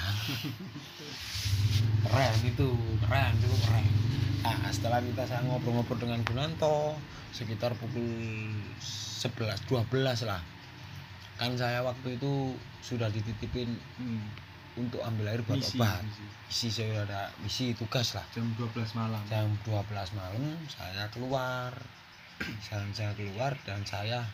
[2.03, 2.69] keren itu
[3.01, 3.85] keren itu keren
[4.41, 6.97] nah setelah kita saya ngobrol-ngobrol dengan Gunanto
[7.32, 8.49] sekitar pukul
[8.82, 10.41] 11 12 lah
[11.38, 14.25] kan saya waktu itu sudah dititipin Hmm.
[14.73, 16.23] untuk ambil air buat Misi, obat misi.
[16.47, 19.21] misi saya ada misi tugas lah Jam 12 malam.
[19.30, 21.71] jam 12 malam saya keluar
[22.65, 24.25] saya, saya keluar dan saya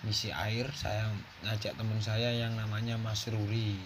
[0.00, 1.10] ngisi air saya
[1.42, 3.82] ngajak teman saya yang namanya Mas Ruri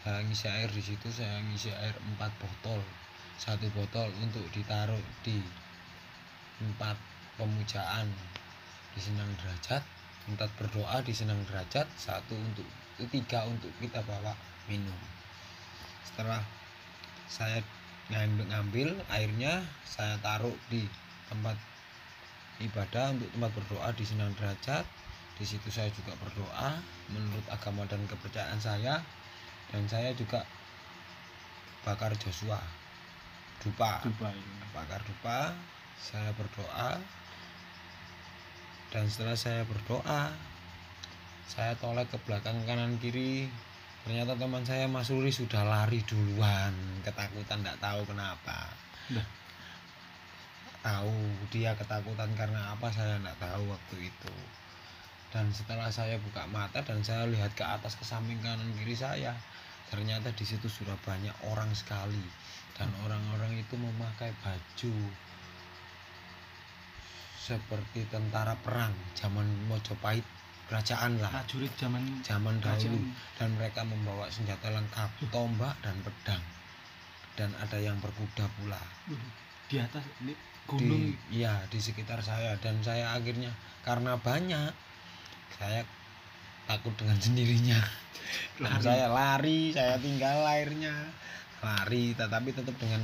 [0.00, 2.80] saya ngisi air di situ saya ngisi air empat botol
[3.38, 5.38] satu botol untuk ditaruh di
[6.58, 6.98] tempat
[7.38, 8.10] pemujaan
[8.90, 9.80] di Senang Derajat.
[10.26, 12.66] Tempat berdoa di Senang Derajat satu untuk
[13.08, 14.34] tiga untuk kita bawa
[14.66, 14.98] minum.
[16.02, 16.42] Setelah
[17.30, 17.62] saya
[18.10, 20.84] ngambil, ngambil airnya saya taruh di
[21.30, 21.54] tempat
[22.58, 24.82] ibadah untuk tempat berdoa di Senang Derajat.
[25.38, 26.74] Di situ saya juga berdoa
[27.14, 28.98] menurut agama dan kepercayaan saya.
[29.70, 30.42] Dan saya juga
[31.86, 32.58] bakar Joshua
[33.62, 34.02] dupa.
[34.04, 34.38] Dubai.
[34.74, 35.54] bakar dupa
[35.98, 37.00] saya berdoa.
[38.88, 40.32] Dan setelah saya berdoa
[41.48, 43.48] saya tolak ke belakang kanan kiri.
[44.04, 46.72] Ternyata teman saya Mas Ruri sudah lari duluan.
[47.02, 48.68] Ketakutan tidak tahu kenapa.
[49.12, 49.26] Lah.
[50.78, 51.12] tahu
[51.50, 54.36] dia ketakutan karena apa saya tidak tahu waktu itu.
[55.28, 59.36] Dan setelah saya buka mata dan saya lihat ke atas ke samping kanan kiri saya
[59.88, 62.22] ternyata di situ sudah banyak orang sekali.
[62.78, 64.94] Dan orang-orang itu memakai baju
[67.48, 70.22] seperti tentara perang zaman Mojopahit
[70.68, 71.32] kerajaan lah.
[71.32, 73.00] Prajurit zaman zaman dahulu.
[73.00, 73.34] Kerajaan.
[73.40, 76.44] dan mereka membawa senjata lengkap tombak dan pedang.
[77.34, 78.78] Dan ada yang berkuda pula.
[79.66, 80.36] Di atas ini
[80.68, 81.16] gunung.
[81.16, 82.54] Di iya di sekitar saya.
[82.60, 84.70] Dan saya akhirnya karena banyak
[85.56, 85.82] saya
[86.68, 87.80] takut dengan sendirinya
[88.60, 88.84] Lari.
[88.84, 90.92] saya lari saya tinggal airnya
[91.64, 93.00] lari tetapi tetap dengan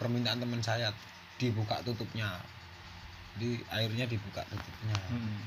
[0.00, 0.88] permintaan teman saya
[1.36, 2.40] dibuka tutupnya
[3.36, 5.40] di airnya dibuka tutupnya Hmm.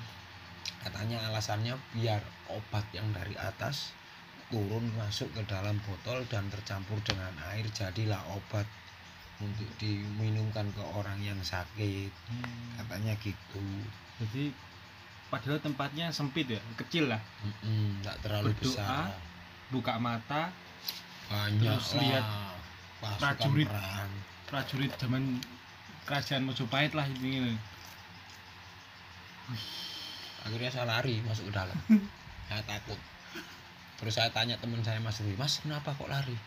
[0.86, 3.94] katanya alasannya biar obat yang dari atas
[4.54, 8.70] turun masuk ke dalam botol dan tercampur dengan air jadilah obat
[9.42, 12.70] untuk diminumkan ke orang yang sakit Hmm.
[12.78, 13.66] katanya gitu
[14.22, 14.54] jadi
[15.36, 17.20] padahal tempatnya sempit ya kecil lah.
[18.00, 19.12] Nggak terlalu Berdoa, besar.
[19.68, 20.56] buka mata
[21.28, 22.56] banyak terus lihat lah
[23.04, 23.68] pasukan prajurit.
[23.68, 24.12] perang.
[24.48, 25.24] Prajurit zaman
[26.08, 27.52] kerajaan Mojopahit lah ini
[30.48, 31.76] akhirnya saya lari masuk ke dalam.
[32.48, 32.98] Saya takut.
[33.98, 36.38] Terus saya tanya teman saya Mas Rui Mas kenapa kok lari?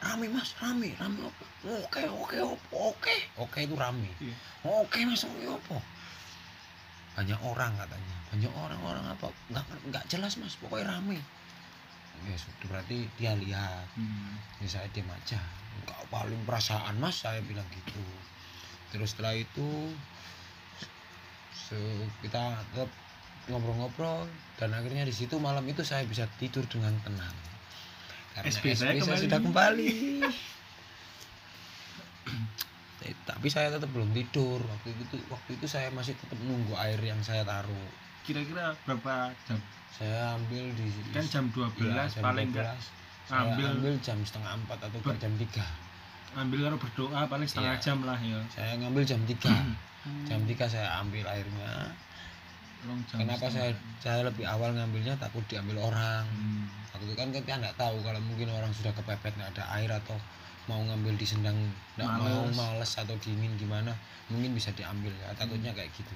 [0.00, 1.26] Rame mas rame rame.
[1.66, 3.58] Oke oke oke oke.
[3.58, 4.06] Itu rame.
[4.22, 4.32] Iya.
[4.62, 5.76] oke mas oke apa
[7.18, 8.16] banyak orang katanya.
[8.30, 9.26] Banyak orang orang apa?
[9.50, 10.54] Nggak nggak jelas mas.
[10.58, 11.18] Pokoknya rame.
[12.28, 13.86] Ya sudah berarti dia lihat.
[13.96, 14.36] Hmm.
[14.60, 15.40] ya saya diam aja.
[15.84, 18.02] Nggak paling perasaan mas saya bilang gitu.
[18.92, 19.68] Terus setelah itu
[21.54, 22.90] se- kita tetap
[23.48, 24.28] ngobrol-ngobrol.
[24.60, 27.36] Dan akhirnya di situ malam itu saya bisa tidur dengan tenang.
[28.36, 29.22] Karena SB saya SB kembali.
[29.26, 29.88] sudah kembali
[33.30, 34.58] tapi saya tetap belum tidur.
[34.60, 37.88] Waktu itu waktu itu saya masih tetap nunggu air yang saya taruh.
[38.20, 39.58] Kira-kira berapa jam?
[39.90, 42.56] Saya ambil di kan jam 12 Iya, jam paling 12.
[42.56, 42.74] enggak
[43.24, 45.64] saya ambil ambil jam setengah empat atau Ber- jam tiga.
[46.32, 47.82] Ambil kalau berdoa paling setengah Iya.
[47.82, 48.38] jam lah ya.
[48.48, 49.54] Saya ngambil jam 3
[50.24, 51.72] jam 3 saya ambil airnya.
[53.10, 56.24] Kenapa saya saya lebih awal ngambilnya takut diambil orang.
[56.26, 56.64] Hmm.
[56.90, 60.12] waktu itu kan kita nggak tahu kalau mungkin orang sudah kepepet nggak ada air atau
[60.70, 61.58] mau ngambil di sendang
[61.98, 62.94] nggak mau Males.
[62.94, 63.90] atau dingin gimana
[64.30, 66.14] mungkin bisa diambil ya takutnya kayak gitu.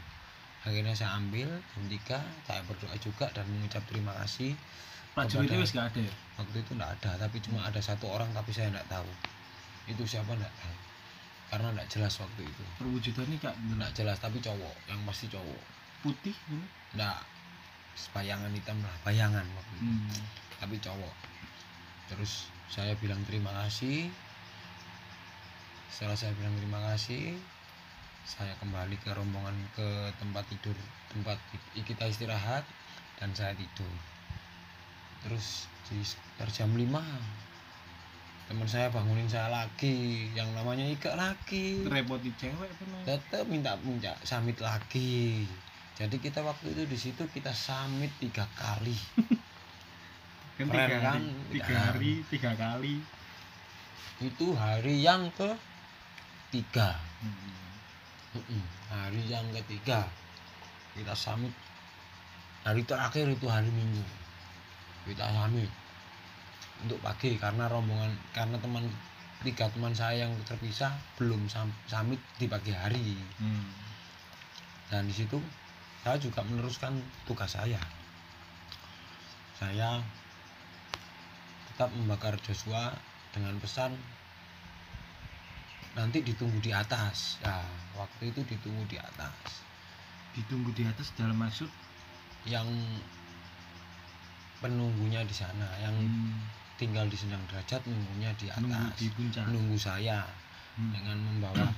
[0.63, 4.55] Akhirnya saya ambil 3 saya berdoa juga dan mengucap terima kasih
[5.13, 6.15] prajuritnya kepada- wis gak ada ya?
[6.35, 9.11] waktu itu nggak ada tapi cuma ada satu orang tapi saya nggak tahu.
[9.91, 10.77] Itu siapa nggak tahu.
[11.51, 12.63] Karena nggak jelas waktu itu.
[12.79, 14.17] Perwujudannya kak nggak jelas?
[14.19, 15.63] Tapi cowok yang pasti cowok.
[16.01, 16.63] Putih ini.
[16.95, 17.19] nggak
[18.11, 19.87] bayangan hitam lah bayangan waktu itu.
[19.91, 20.27] Hmm.
[20.59, 21.15] tapi cowok.
[22.09, 24.09] Terus saya bilang terima kasih
[25.93, 27.37] setelah saya bilang terima kasih
[28.25, 30.77] saya kembali ke rombongan ke tempat tidur
[31.13, 31.37] tempat
[31.77, 32.65] kita istirahat
[33.21, 33.95] dan saya tidur.
[35.25, 36.91] Terus di sekitar jam 5
[38.45, 41.81] teman saya bangunin saya lagi yang namanya Ika lagi.
[41.89, 42.69] Repoti cewek
[43.09, 45.49] tetap minta minta samit lagi.
[45.95, 48.97] Jadi kita waktu itu di situ kita samit tiga kali.
[50.61, 51.19] Kan tiga kan?
[51.19, 52.95] hari tiga hari tiga kali.
[54.23, 55.51] Itu hari yang ke
[56.55, 56.95] tiga.
[58.35, 58.63] Mm-mm.
[58.91, 60.07] hari yang ketiga
[60.95, 61.51] kita samit
[62.67, 64.03] hari terakhir itu hari minggu
[65.07, 65.71] kita samit
[66.83, 68.87] untuk pagi karena rombongan karena teman
[69.47, 73.71] tiga teman saya yang terpisah belum sam- samit di pagi hari Hmm.
[74.91, 75.39] dan di situ
[76.03, 77.79] saya juga meneruskan tugas saya
[79.55, 80.03] saya
[81.71, 82.91] tetap membakar Joshua
[83.31, 83.95] dengan pesan
[85.95, 87.39] nanti ditunggu di atas.
[87.43, 87.63] Ya
[87.95, 89.63] waktu itu ditunggu di atas.
[90.35, 91.71] Ditunggu di atas dalam maksud?
[92.45, 92.67] Yang
[94.61, 96.35] penunggunya di sana yang hmm,
[96.81, 98.99] tinggal di sendang derajat nunggunya di nunggu atas.
[98.99, 99.45] di puncak.
[99.51, 100.25] Nunggu saya
[100.75, 100.91] Hmm.
[100.91, 101.71] dengan membawa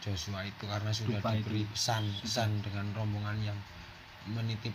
[0.00, 1.76] Joshua itu karena sudah Dupa diberi itu.
[1.76, 3.58] pesan pesan dengan rombongan yang
[4.32, 4.72] menitip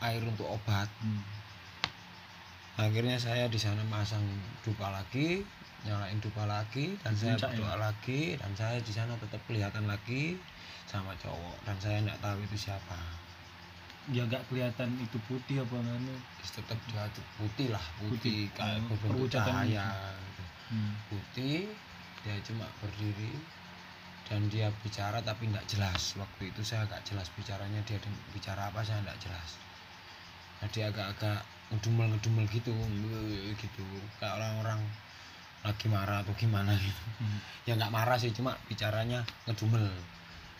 [0.00, 0.88] air untuk obat.
[1.04, 1.20] Hmm.
[2.74, 4.22] Akhirnya saya di sana masang
[4.66, 5.46] dupa lagi
[5.84, 7.56] nyalain dupa lagi dan saya Puncak ya?
[7.60, 10.40] berdoa lagi dan saya di sana tetap kelihatan lagi
[10.88, 12.98] sama cowok dan saya nggak tahu itu siapa
[14.12, 17.04] ya nggak kelihatan itu putih apa namanya tetap dia
[17.40, 18.40] putih lah putih, Putih.
[18.56, 20.44] kayak Oh, berbentuk cahaya gitu.
[20.72, 20.92] hmm.
[21.12, 21.58] putih
[22.24, 23.32] dia cuma berdiri
[24.24, 28.00] dan dia bicara tapi nggak jelas waktu itu saya nggak jelas bicaranya dia
[28.32, 29.50] bicara apa saya nggak jelas
[30.72, 32.72] dia agak-agak ngedumel ngedumel gitu
[33.56, 33.84] gitu.
[34.20, 34.80] Kayak orang-orang
[35.64, 37.04] lagi marah atau gimana gitu.
[37.20, 37.38] Hmm.
[37.64, 39.88] ya nggak marah sih cuma bicaranya ngedumel.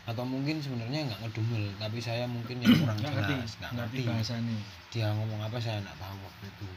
[0.05, 4.09] Atau mungkin sebenarnya nggak ngedumel tapi saya mungkin yang kurang jelas nggak ngerti ngerti.
[4.09, 4.59] bahasanya.
[4.89, 6.69] Dia ngomong apa saya nggak tahu waktu itu.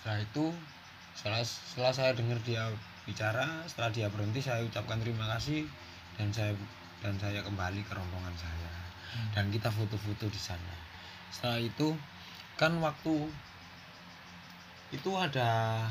[0.00, 0.44] Setelah itu
[1.12, 2.64] setelah setelah saya dengar dia
[3.04, 5.68] bicara setelah dia berhenti saya ucapkan terima kasih
[6.16, 6.56] dan saya
[7.04, 8.72] dan saya kembali ke rombongan saya.
[9.36, 10.72] Dan kita foto-foto di sana.
[11.28, 11.92] Setelah itu
[12.62, 13.26] kan waktu
[14.94, 15.82] itu ada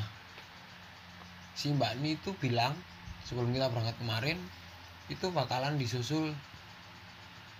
[1.52, 2.72] si mbak ini itu bilang
[3.28, 4.40] sebelum kita berangkat kemarin
[5.12, 6.32] itu bakalan disusul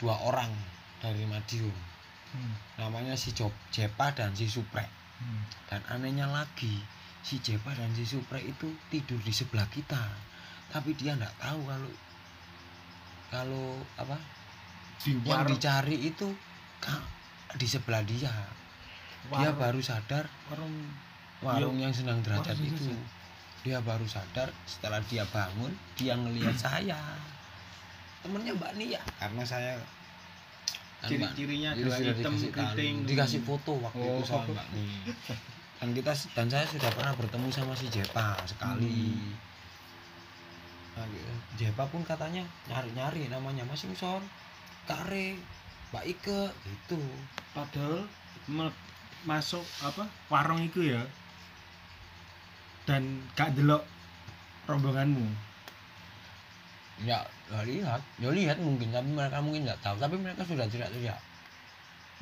[0.01, 0.49] dua orang
[1.05, 1.93] dari Madiun.
[2.33, 2.57] Hmm.
[2.81, 4.89] namanya si Job Jepa dan si Supre
[5.23, 5.45] Hmm.
[5.71, 6.83] dan anehnya lagi
[7.23, 10.03] si Jepa dan si Supre itu tidur di sebelah kita.
[10.73, 11.93] Tapi dia nggak tahu kalau
[13.31, 14.19] kalau apa
[14.99, 16.27] Di yang dicari itu
[17.55, 18.35] di sebelah dia
[19.25, 20.75] dia warung- baru sadar warung.
[21.41, 22.95] warung yang sedang derajat Warung itu.
[23.63, 26.99] dia baru sadar setelah dia bangun dia ngelihat saya.
[28.21, 29.03] Temennya Mbak Nia.
[29.17, 29.75] Karena saya
[31.01, 32.95] ciri-cirinya adalah hitam keriting.
[33.03, 34.23] Dikasih foto waktu itu Oh.
[34.23, 35.15] sama Mbak Nia.
[35.83, 38.87] Dan kita dan saya sudah pernah bertemu sama si Jepa sekali.
[38.87, 39.35] Hmm.
[40.95, 41.33] Nah, gitu.
[41.59, 44.23] Jepa pun katanya nyari-nyari namanya Mas Ingson
[44.85, 45.35] Kare
[45.91, 47.03] Mbak Ike gitu.
[47.51, 48.07] Padahal
[48.47, 48.71] me-
[49.25, 51.03] masuk apa warung itu ya.
[52.83, 53.87] Dan gak delok
[54.67, 55.27] rombonganmu.
[57.03, 58.01] Ya nggak lihat.
[58.19, 59.97] Ya lihat mungkin tapi mereka mungkin nggak tahu.
[59.99, 61.21] Tapi mereka sudah teriak-teriak.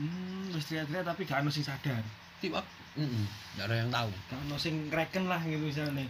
[0.00, 2.04] Hmm wis teriak-teriak tapi gak ono sing sadar.
[2.40, 2.60] Tiba
[2.96, 3.24] mm
[3.56, 4.10] nggak ada yang tahu.
[4.30, 6.06] Gak sing reken lah gitu misalnya.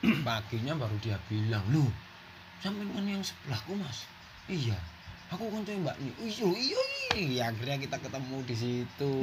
[0.26, 1.84] Paginya baru dia bilang lu
[2.60, 4.04] sampai kan yang sebelahku mas?
[4.48, 4.76] Iya.
[5.30, 6.82] Aku kan mbak nih iya iya
[7.16, 9.14] iya akhirnya kita ketemu di situ.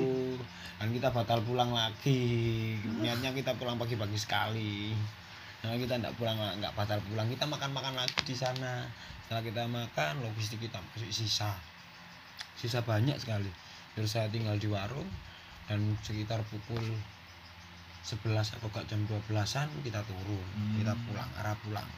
[0.78, 2.76] Dan kita batal pulang lagi.
[3.02, 4.94] Niatnya kita pulang pagi-pagi sekali.
[5.64, 7.28] Karena kita nggak pulang nggak batal pulang.
[7.32, 8.86] Kita makan-makan lagi di sana.
[9.26, 11.52] Setelah kita makan logistik kita masih sisa.
[12.56, 13.50] Sisa banyak sekali.
[13.98, 15.10] Terus saya tinggal di warung
[15.68, 16.96] dan sekitar pukul
[18.08, 20.48] 11 atau gak jam 12-an kita turun.
[20.56, 20.80] Hmm.
[20.80, 21.90] kita pulang arah pulang.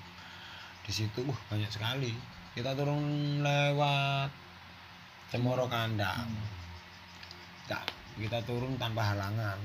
[0.81, 2.15] Di situ uh, banyak sekali.
[2.57, 3.03] Kita turun
[3.45, 4.48] lewat
[5.29, 6.25] Cemoro Kandang.
[6.25, 6.47] Hmm.
[7.69, 7.83] Nggak,
[8.17, 9.59] kita turun tanpa halangan.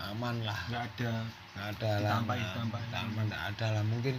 [0.00, 0.60] Aman lah.
[0.68, 1.12] Nggak ada.
[1.56, 2.22] Nggak ada halangan.
[2.24, 2.88] Ditampain, ditampain.
[2.94, 3.84] aman nggak ada lah.
[3.84, 4.16] Mungkin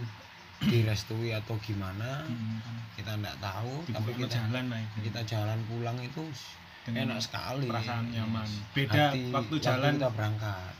[0.62, 3.82] direstui atau gimana hmm, kita nggak tahu.
[3.90, 4.96] Tapi kita kita jalan lah itu.
[5.10, 6.22] kita jalan pulang itu
[6.86, 7.66] Dengan enak sekali.
[7.66, 8.48] perasaan nyaman.
[8.70, 10.72] Beda Hati- waktu jalan kita berangkat.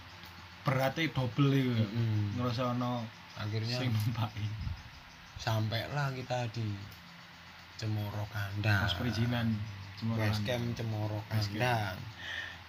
[0.63, 1.83] beratnya double itu ya.
[1.83, 2.39] Mm-mm.
[2.39, 3.03] ngerasa ono
[3.35, 4.47] akhirnya sing numpai
[5.35, 6.63] sampailah kita di
[7.75, 8.87] Cemoro Kandang.
[8.87, 9.51] Pas perizinan
[10.47, 11.21] camp Cemoro.
[11.31, 11.99] Kandang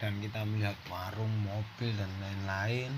[0.03, 2.91] dan kita melihat warung mobil dan lain-lain.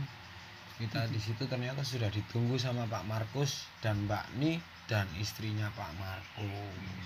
[0.81, 4.57] Kita di situ ternyata sudah ditunggu sama Pak Markus dan Mbak Ni
[4.89, 7.05] dan istrinya Pak Markus.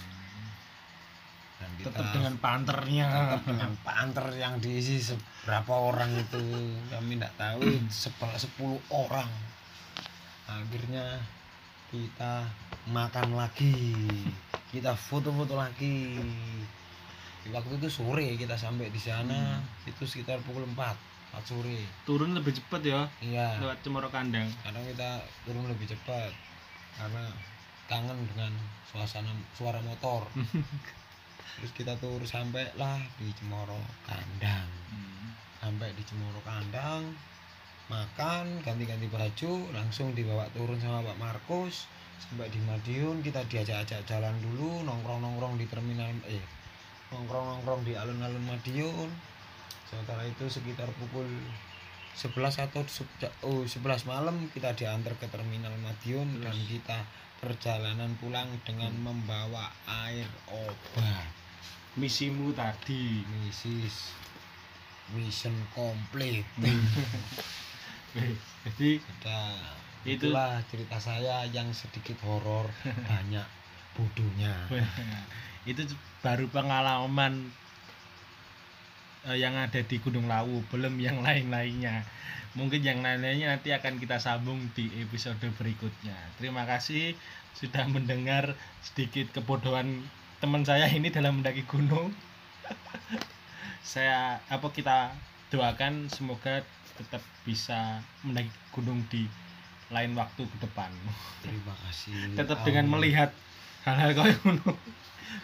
[1.59, 3.07] Dan kita tetap dengan panternya.
[3.11, 6.39] tetap dengan panter yang diisi seberapa orang itu.
[6.87, 7.61] Kami tidak tahu
[7.91, 9.27] sepel sepuluh orang.
[10.47, 11.19] Akhirnya
[11.91, 12.47] kita
[12.87, 13.75] makan lagi.
[14.71, 16.15] Kita foto-foto lagi
[17.47, 20.75] waktu itu sore kita sampai di sana itu sekitar pukul 4
[21.29, 21.79] 4 sore.
[22.03, 23.05] Turun lebih cepat ya?
[23.21, 23.61] Iya.
[23.61, 24.49] Lewat Cemoro Kandang.
[24.65, 26.33] Kadang kita turun lebih cepat
[26.99, 27.31] karena
[27.85, 28.51] kangen dengan
[28.89, 30.25] suasana suara motor.
[31.59, 34.67] Terus kita turun sampai lah di Cemoro Kandang.
[35.61, 37.13] Sampai di Cemoro Kandang
[37.89, 41.85] makan ganti-ganti baju langsung dibawa turun sama Pak Markus.
[42.19, 46.58] Sampai di Madiun kita diajak-ajak jalan dulu nongkrong-nongkrong di terminal eh
[47.13, 49.09] nongkrong-nongkrong di alun-alun Madiun.
[49.89, 51.25] Setelah itu sekitar pukul
[52.13, 52.81] 11 atau
[53.47, 57.05] oh 11 malam kita diantar ke terminal Madiun dan kita
[57.39, 59.71] perjalanan pulang dengan membawa
[60.07, 61.29] air obat.
[61.97, 63.25] Misimu tadi.
[63.25, 64.13] Misis.
[65.09, 66.45] Mission komplit
[68.13, 69.53] jadi Sudah.
[70.07, 72.71] Itu- itulah cerita saya yang sedikit horor
[73.09, 73.43] banyak
[73.99, 74.55] bodohnya
[75.69, 75.85] itu
[76.25, 77.53] baru pengalaman
[79.29, 82.03] eh, yang ada di Gunung Lawu belum yang lain-lainnya.
[82.57, 86.17] Mungkin yang lain-lainnya nanti akan kita sambung di episode berikutnya.
[86.41, 87.13] Terima kasih
[87.53, 90.01] sudah mendengar sedikit kebodohan
[90.39, 92.15] teman saya ini dalam mendaki gunung.
[93.79, 95.09] Saya apa kita
[95.49, 96.61] doakan semoga
[96.93, 99.25] tetap bisa mendaki gunung di
[99.89, 100.93] lain waktu ke depan.
[101.41, 102.13] Terima kasih.
[102.39, 103.33] Tetap dengan melihat
[103.87, 104.77] hal-hal kayak ngono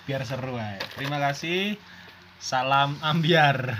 [0.06, 0.82] biar seru aja.
[0.96, 1.78] Terima kasih.
[2.40, 3.74] Salam ambiar.